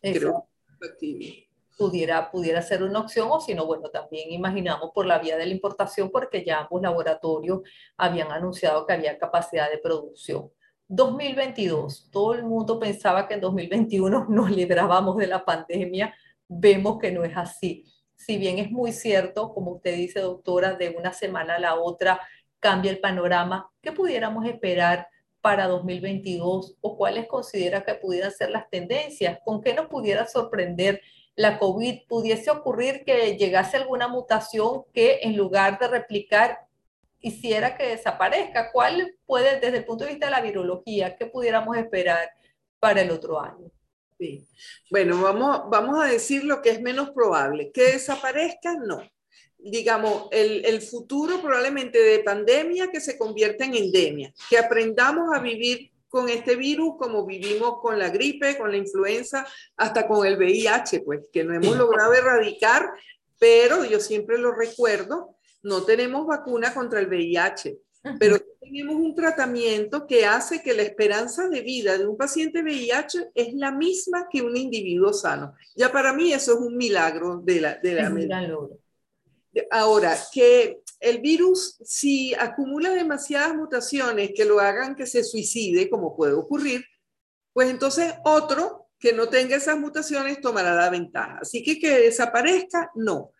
Creo 0.01 0.49
factible 0.79 1.47
pudiera, 1.77 2.31
pudiera 2.31 2.61
ser 2.61 2.83
una 2.83 2.99
opción 2.99 3.27
o 3.31 3.39
si 3.39 3.53
no, 3.53 3.65
bueno, 3.65 3.89
también 3.89 4.31
imaginamos 4.31 4.91
por 4.93 5.05
la 5.05 5.19
vía 5.19 5.37
de 5.37 5.45
la 5.45 5.53
importación 5.53 6.09
porque 6.11 6.43
ya 6.45 6.61
ambos 6.61 6.81
laboratorios 6.81 7.61
habían 7.97 8.31
anunciado 8.31 8.85
que 8.85 8.93
había 8.93 9.17
capacidad 9.17 9.69
de 9.69 9.77
producción. 9.77 10.51
2022, 10.87 12.09
todo 12.11 12.33
el 12.33 12.43
mundo 12.43 12.79
pensaba 12.79 13.27
que 13.27 13.33
en 13.35 13.41
2021 13.41 14.25
nos 14.29 14.51
librábamos 14.51 15.17
de 15.17 15.27
la 15.27 15.43
pandemia, 15.43 16.13
vemos 16.47 16.99
que 16.99 17.11
no 17.11 17.23
es 17.23 17.35
así. 17.35 17.85
Si 18.15 18.37
bien 18.37 18.59
es 18.59 18.71
muy 18.71 18.91
cierto, 18.91 19.53
como 19.53 19.71
usted 19.71 19.95
dice, 19.95 20.19
doctora, 20.21 20.75
de 20.75 20.89
una 20.89 21.11
semana 21.13 21.55
a 21.55 21.59
la 21.59 21.75
otra 21.75 22.21
cambia 22.59 22.91
el 22.91 22.99
panorama, 22.99 23.69
¿qué 23.81 23.91
pudiéramos 23.91 24.45
esperar 24.45 25.07
para 25.41 25.67
2022 25.67 26.77
o 26.79 26.97
cuáles 26.97 27.27
considera 27.27 27.83
que 27.83 27.95
pudieran 27.95 28.31
ser 28.31 28.51
las 28.51 28.69
tendencias? 28.69 29.39
¿Con 29.43 29.61
qué 29.61 29.73
nos 29.73 29.87
pudiera 29.87 30.25
sorprender 30.25 31.01
la 31.35 31.57
COVID, 31.57 32.07
pudiese 32.07 32.51
ocurrir 32.51 33.03
que 33.05 33.37
llegase 33.37 33.77
alguna 33.77 34.07
mutación 34.07 34.83
que 34.93 35.19
en 35.23 35.35
lugar 35.35 35.79
de 35.79 35.87
replicar 35.87 36.59
hiciera 37.19 37.75
que 37.75 37.87
desaparezca. 37.87 38.71
¿Cuál 38.71 39.15
puede, 39.25 39.59
desde 39.59 39.77
el 39.77 39.85
punto 39.85 40.03
de 40.03 40.11
vista 40.11 40.27
de 40.27 40.31
la 40.31 40.41
virología, 40.41 41.15
qué 41.15 41.25
pudiéramos 41.25 41.75
esperar 41.77 42.29
para 42.79 43.01
el 43.01 43.09
otro 43.09 43.39
año? 43.39 43.71
Sí. 44.19 44.45
Bueno, 44.91 45.21
vamos, 45.21 45.63
vamos 45.69 46.03
a 46.03 46.07
decir 46.07 46.43
lo 46.43 46.61
que 46.61 46.69
es 46.69 46.81
menos 46.81 47.11
probable. 47.11 47.71
Que 47.71 47.93
desaparezca, 47.93 48.75
no. 48.75 49.01
Digamos, 49.57 50.27
el, 50.31 50.65
el 50.65 50.81
futuro 50.81 51.41
probablemente 51.41 51.97
de 51.97 52.19
pandemia 52.19 52.91
que 52.91 52.99
se 52.99 53.17
convierta 53.17 53.63
en 53.63 53.75
endemia, 53.75 54.33
que 54.49 54.57
aprendamos 54.57 55.33
a 55.33 55.39
vivir 55.39 55.92
con 56.13 56.29
este 56.29 56.55
virus 56.55 56.93
como 56.99 57.25
vivimos 57.25 57.81
con 57.81 57.97
la 57.97 58.11
gripe, 58.11 58.55
con 58.55 58.69
la 58.69 58.77
influenza, 58.77 59.47
hasta 59.75 60.07
con 60.07 60.27
el 60.27 60.37
VIH, 60.37 60.99
pues 60.99 61.21
que 61.33 61.43
no 61.43 61.55
hemos 61.55 61.75
logrado 61.75 62.13
erradicar, 62.13 62.87
pero 63.39 63.83
yo 63.83 63.99
siempre 63.99 64.37
lo 64.37 64.53
recuerdo, 64.53 65.35
no 65.63 65.81
tenemos 65.81 66.27
vacuna 66.27 66.71
contra 66.71 66.99
el 66.99 67.07
VIH, 67.07 67.79
pero 68.19 68.37
tenemos 68.61 68.95
un 68.95 69.15
tratamiento 69.15 70.05
que 70.05 70.27
hace 70.27 70.61
que 70.61 70.75
la 70.75 70.83
esperanza 70.83 71.49
de 71.49 71.61
vida 71.61 71.97
de 71.97 72.05
un 72.05 72.15
paciente 72.15 72.61
VIH 72.61 73.31
es 73.33 73.55
la 73.55 73.71
misma 73.71 74.27
que 74.31 74.43
un 74.43 74.55
individuo 74.55 75.13
sano. 75.13 75.55
Ya 75.75 75.91
para 75.91 76.13
mí 76.13 76.31
eso 76.31 76.53
es 76.53 76.59
un 76.59 76.77
milagro 76.77 77.41
de 77.43 77.59
la, 77.59 77.73
de 77.79 77.95
la 77.95 78.11
medicina. 78.11 78.55
Ahora, 79.69 80.17
que 80.31 80.81
el 80.99 81.19
virus, 81.19 81.77
si 81.83 82.33
acumula 82.33 82.91
demasiadas 82.91 83.55
mutaciones 83.55 84.31
que 84.35 84.45
lo 84.45 84.59
hagan 84.59 84.95
que 84.95 85.05
se 85.05 85.23
suicide, 85.23 85.89
como 85.89 86.15
puede 86.15 86.33
ocurrir, 86.33 86.85
pues 87.51 87.69
entonces 87.69 88.13
otro 88.23 88.87
que 88.97 89.13
no 89.13 89.27
tenga 89.27 89.57
esas 89.57 89.77
mutaciones 89.77 90.39
tomará 90.39 90.73
la 90.73 90.89
ventaja. 90.89 91.39
Así 91.41 91.61
que 91.61 91.77
que 91.77 91.99
desaparezca, 91.99 92.89
no. 92.95 93.33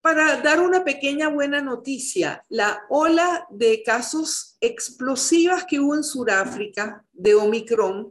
Para 0.00 0.40
dar 0.40 0.60
una 0.60 0.82
pequeña 0.82 1.28
buena 1.28 1.60
noticia, 1.60 2.42
la 2.48 2.82
ola 2.88 3.46
de 3.50 3.82
casos 3.82 4.56
explosivas 4.60 5.66
que 5.66 5.78
hubo 5.78 5.94
en 5.94 6.02
Sudáfrica 6.02 7.04
de 7.12 7.34
Omicron 7.34 8.10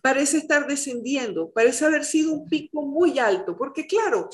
parece 0.00 0.38
estar 0.38 0.66
descendiendo, 0.66 1.52
parece 1.52 1.84
haber 1.84 2.04
sido 2.04 2.32
un 2.32 2.48
pico 2.48 2.82
muy 2.82 3.20
alto, 3.20 3.56
porque 3.56 3.86
claro, 3.86 4.28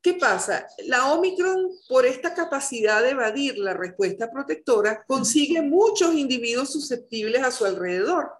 ¿Qué 0.00 0.14
pasa? 0.14 0.66
La 0.86 1.12
Omicron, 1.12 1.70
por 1.88 2.06
esta 2.06 2.32
capacidad 2.32 3.02
de 3.02 3.10
evadir 3.10 3.58
la 3.58 3.74
respuesta 3.74 4.30
protectora, 4.30 5.04
consigue 5.06 5.60
muchos 5.60 6.14
individuos 6.14 6.72
susceptibles 6.72 7.42
a 7.42 7.50
su 7.50 7.64
alrededor. 7.64 8.30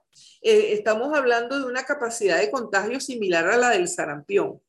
Eh, 0.41 0.73
estamos 0.73 1.17
hablando 1.17 1.59
de 1.59 1.67
una 1.67 1.85
capacidad 1.85 2.39
de 2.39 2.51
contagio 2.51 3.01
similar 3.01 3.49
a 3.49 3.57
la 3.57 3.71
del 3.71 3.89
sarampión. 3.89 4.61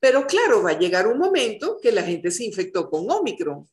Pero 0.00 0.26
claro, 0.26 0.62
va 0.62 0.70
a 0.70 0.78
llegar 0.78 1.06
un 1.06 1.18
momento 1.18 1.78
que 1.80 1.92
la 1.92 2.02
gente 2.02 2.30
se 2.30 2.44
infectó 2.44 2.88
con 2.88 3.10
Omicron. 3.10 3.68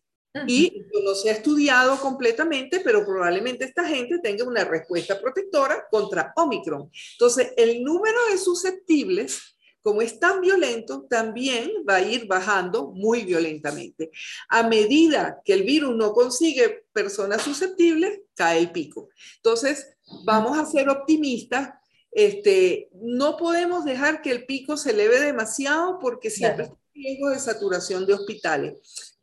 Y 0.45 0.85
no 1.03 1.15
se 1.15 1.31
ha 1.31 1.33
estudiado 1.33 1.99
completamente, 1.99 2.81
pero 2.81 3.03
probablemente 3.03 3.65
esta 3.65 3.83
gente 3.87 4.19
tenga 4.19 4.45
una 4.45 4.63
respuesta 4.63 5.19
protectora 5.19 5.87
contra 5.89 6.31
Omicron. 6.35 6.91
Entonces, 7.13 7.51
el 7.57 7.83
número 7.83 8.17
de 8.31 8.37
susceptibles 8.37 9.57
como 9.81 10.01
es 10.01 10.19
tan 10.19 10.41
violento, 10.41 11.05
también 11.09 11.71
va 11.87 11.95
a 11.95 12.01
ir 12.01 12.27
bajando 12.27 12.91
muy 12.91 13.23
violentamente. 13.23 14.11
A 14.49 14.67
medida 14.67 15.41
que 15.43 15.53
el 15.53 15.63
virus 15.63 15.95
no 15.95 16.13
consigue 16.13 16.85
personas 16.91 17.41
susceptibles, 17.41 18.21
cae 18.35 18.59
el 18.59 18.71
pico. 18.71 19.09
Entonces, 19.37 19.87
vamos 20.25 20.57
a 20.57 20.65
ser 20.65 20.89
optimistas. 20.89 21.69
Este, 22.11 22.89
no 22.93 23.37
podemos 23.37 23.85
dejar 23.85 24.21
que 24.21 24.31
el 24.31 24.45
pico 24.45 24.77
se 24.77 24.91
eleve 24.91 25.19
demasiado 25.19 25.99
porque 25.99 26.29
siempre 26.29 26.65
está 26.65 26.75
en 26.75 27.03
riesgo 27.03 27.29
de 27.29 27.39
saturación 27.39 28.05
de 28.05 28.13
hospitales. 28.13 29.19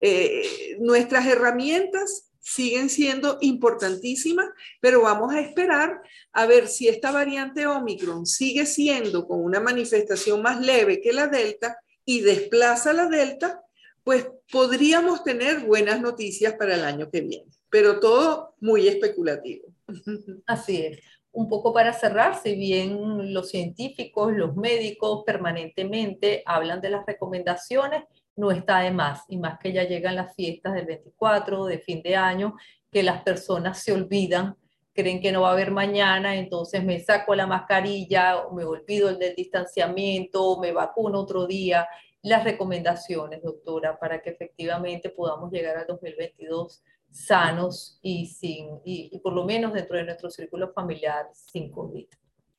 Eh, 0.00 0.76
nuestras 0.78 1.26
herramientas 1.26 2.27
siguen 2.48 2.88
siendo 2.88 3.38
importantísimas, 3.42 4.46
pero 4.80 5.02
vamos 5.02 5.34
a 5.34 5.40
esperar 5.40 6.00
a 6.32 6.46
ver 6.46 6.66
si 6.66 6.88
esta 6.88 7.12
variante 7.12 7.66
Omicron 7.66 8.24
sigue 8.24 8.64
siendo 8.64 9.26
con 9.26 9.44
una 9.44 9.60
manifestación 9.60 10.40
más 10.40 10.60
leve 10.60 11.00
que 11.00 11.12
la 11.12 11.26
Delta 11.26 11.78
y 12.06 12.20
desplaza 12.22 12.94
la 12.94 13.06
Delta, 13.06 13.60
pues 14.02 14.26
podríamos 14.50 15.24
tener 15.24 15.60
buenas 15.60 16.00
noticias 16.00 16.54
para 16.54 16.74
el 16.74 16.84
año 16.84 17.10
que 17.10 17.20
viene, 17.20 17.50
pero 17.68 18.00
todo 18.00 18.54
muy 18.60 18.88
especulativo. 18.88 19.68
Así 20.46 20.86
es. 20.86 21.00
Un 21.30 21.48
poco 21.48 21.74
para 21.74 21.92
cerrar, 21.92 22.40
si 22.42 22.54
bien 22.56 23.34
los 23.34 23.50
científicos, 23.50 24.32
los 24.32 24.56
médicos 24.56 25.22
permanentemente 25.26 26.42
hablan 26.46 26.80
de 26.80 26.90
las 26.90 27.04
recomendaciones, 27.04 28.04
no 28.38 28.52
está 28.52 28.80
de 28.80 28.92
más, 28.92 29.24
y 29.28 29.36
más 29.36 29.58
que 29.58 29.72
ya 29.72 29.82
llegan 29.82 30.14
las 30.14 30.34
fiestas 30.34 30.72
del 30.74 30.86
24, 30.86 31.66
de 31.66 31.78
fin 31.80 32.02
de 32.02 32.14
año, 32.14 32.54
que 32.90 33.02
las 33.02 33.22
personas 33.22 33.82
se 33.82 33.92
olvidan, 33.92 34.56
creen 34.94 35.20
que 35.20 35.32
no 35.32 35.42
va 35.42 35.50
a 35.50 35.52
haber 35.52 35.72
mañana, 35.72 36.36
entonces 36.36 36.84
me 36.84 37.00
saco 37.00 37.34
la 37.34 37.48
mascarilla, 37.48 38.44
me 38.54 38.64
olvido 38.64 39.08
el 39.08 39.18
del 39.18 39.34
distanciamiento, 39.34 40.58
me 40.60 40.72
vacuno 40.72 41.20
otro 41.20 41.46
día. 41.46 41.88
Las 42.22 42.44
recomendaciones, 42.44 43.42
doctora, 43.42 43.98
para 43.98 44.22
que 44.22 44.30
efectivamente 44.30 45.10
podamos 45.10 45.50
llegar 45.50 45.76
al 45.76 45.86
2022 45.86 46.82
sanos 47.10 47.98
y, 48.02 48.26
sin, 48.26 48.80
y 48.84 49.18
por 49.18 49.32
lo 49.32 49.44
menos 49.44 49.72
dentro 49.72 49.96
de 49.96 50.04
nuestro 50.04 50.30
círculo 50.30 50.72
familiar 50.72 51.26
sin 51.32 51.72
COVID. 51.72 52.06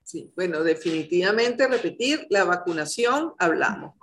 Sí, 0.04 0.34
bueno, 0.36 0.62
definitivamente 0.64 1.68
repetir, 1.68 2.26
la 2.30 2.44
vacunación, 2.44 3.34
hablamos 3.38 3.99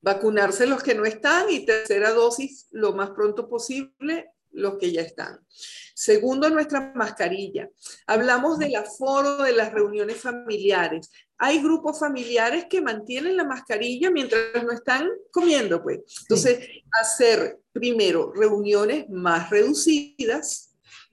vacunarse 0.00 0.66
los 0.66 0.82
que 0.82 0.94
no 0.94 1.04
están 1.04 1.50
y 1.50 1.66
tercera 1.66 2.12
dosis 2.12 2.68
lo 2.70 2.92
más 2.92 3.10
pronto 3.10 3.48
posible 3.48 4.30
los 4.52 4.76
que 4.78 4.92
ya 4.92 5.02
están. 5.02 5.40
Segundo, 5.94 6.48
nuestra 6.50 6.92
mascarilla. 6.94 7.68
Hablamos 8.06 8.58
del 8.58 8.76
aforo 8.76 9.38
de 9.42 9.52
las 9.52 9.72
reuniones 9.72 10.16
familiares. 10.16 11.10
Hay 11.38 11.62
grupos 11.62 11.98
familiares 11.98 12.66
que 12.68 12.80
mantienen 12.80 13.36
la 13.36 13.44
mascarilla 13.44 14.10
mientras 14.10 14.62
no 14.64 14.72
están 14.72 15.08
comiendo, 15.30 15.82
pues. 15.82 16.00
Entonces, 16.22 16.66
hacer 16.92 17.60
primero 17.72 18.32
reuniones 18.32 19.08
más 19.08 19.50
reducidas, 19.50 20.67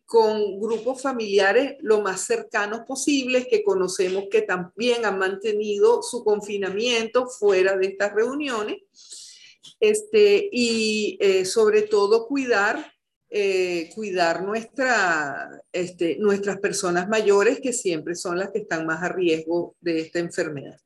con 0.06 0.60
grupos 0.60 1.02
familiares 1.02 1.78
lo 1.80 2.02
más 2.02 2.22
cercanos 2.22 2.82
posibles 2.82 3.48
que 3.50 3.64
conocemos 3.64 4.26
que 4.30 4.44
también 4.44 5.06
han 5.06 5.18
mantenido 5.18 6.04
su 6.04 6.24
confinamiento 6.24 7.28
fuera 7.28 7.76
de 7.76 7.88
estas 7.88 8.14
reuniones. 8.14 8.78
Este, 9.80 10.48
y 10.52 11.18
eh, 11.20 11.44
sobre 11.44 11.82
todo 11.84 12.28
cuidar, 12.28 12.94
eh, 13.30 13.90
cuidar 13.96 14.44
nuestra, 14.44 15.62
este, 15.72 16.18
nuestras 16.18 16.60
personas 16.60 17.10
mayores 17.10 17.60
que 17.60 17.74
siempre 17.74 18.16
son 18.16 18.38
las 18.38 18.52
que 18.52 18.60
están 18.60 18.86
más 18.86 19.02
a 19.02 19.10
riesgo 19.10 19.76
de 19.82 20.02
esta 20.02 20.20
enfermedad. 20.20 20.80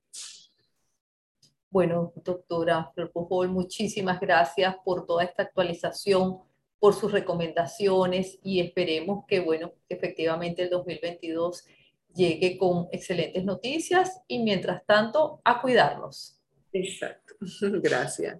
Bueno, 1.69 2.13
doctora 2.15 2.91
Flor 2.95 3.11
muchísimas 3.49 4.19
gracias 4.19 4.75
por 4.83 5.05
toda 5.05 5.23
esta 5.23 5.43
actualización 5.43 6.39
por 6.79 6.95
sus 6.95 7.11
recomendaciones 7.11 8.39
y 8.43 8.61
esperemos 8.61 9.25
que, 9.27 9.39
bueno, 9.41 9.73
efectivamente 9.89 10.63
el 10.63 10.69
2022 10.69 11.65
llegue 12.13 12.57
con 12.57 12.87
excelentes 12.91 13.43
noticias 13.43 14.21
y 14.27 14.39
mientras 14.39 14.85
tanto 14.85 15.41
a 15.43 15.61
cuidarnos. 15.61 16.39
Exacto. 16.71 17.35
Gracias. 17.83 18.39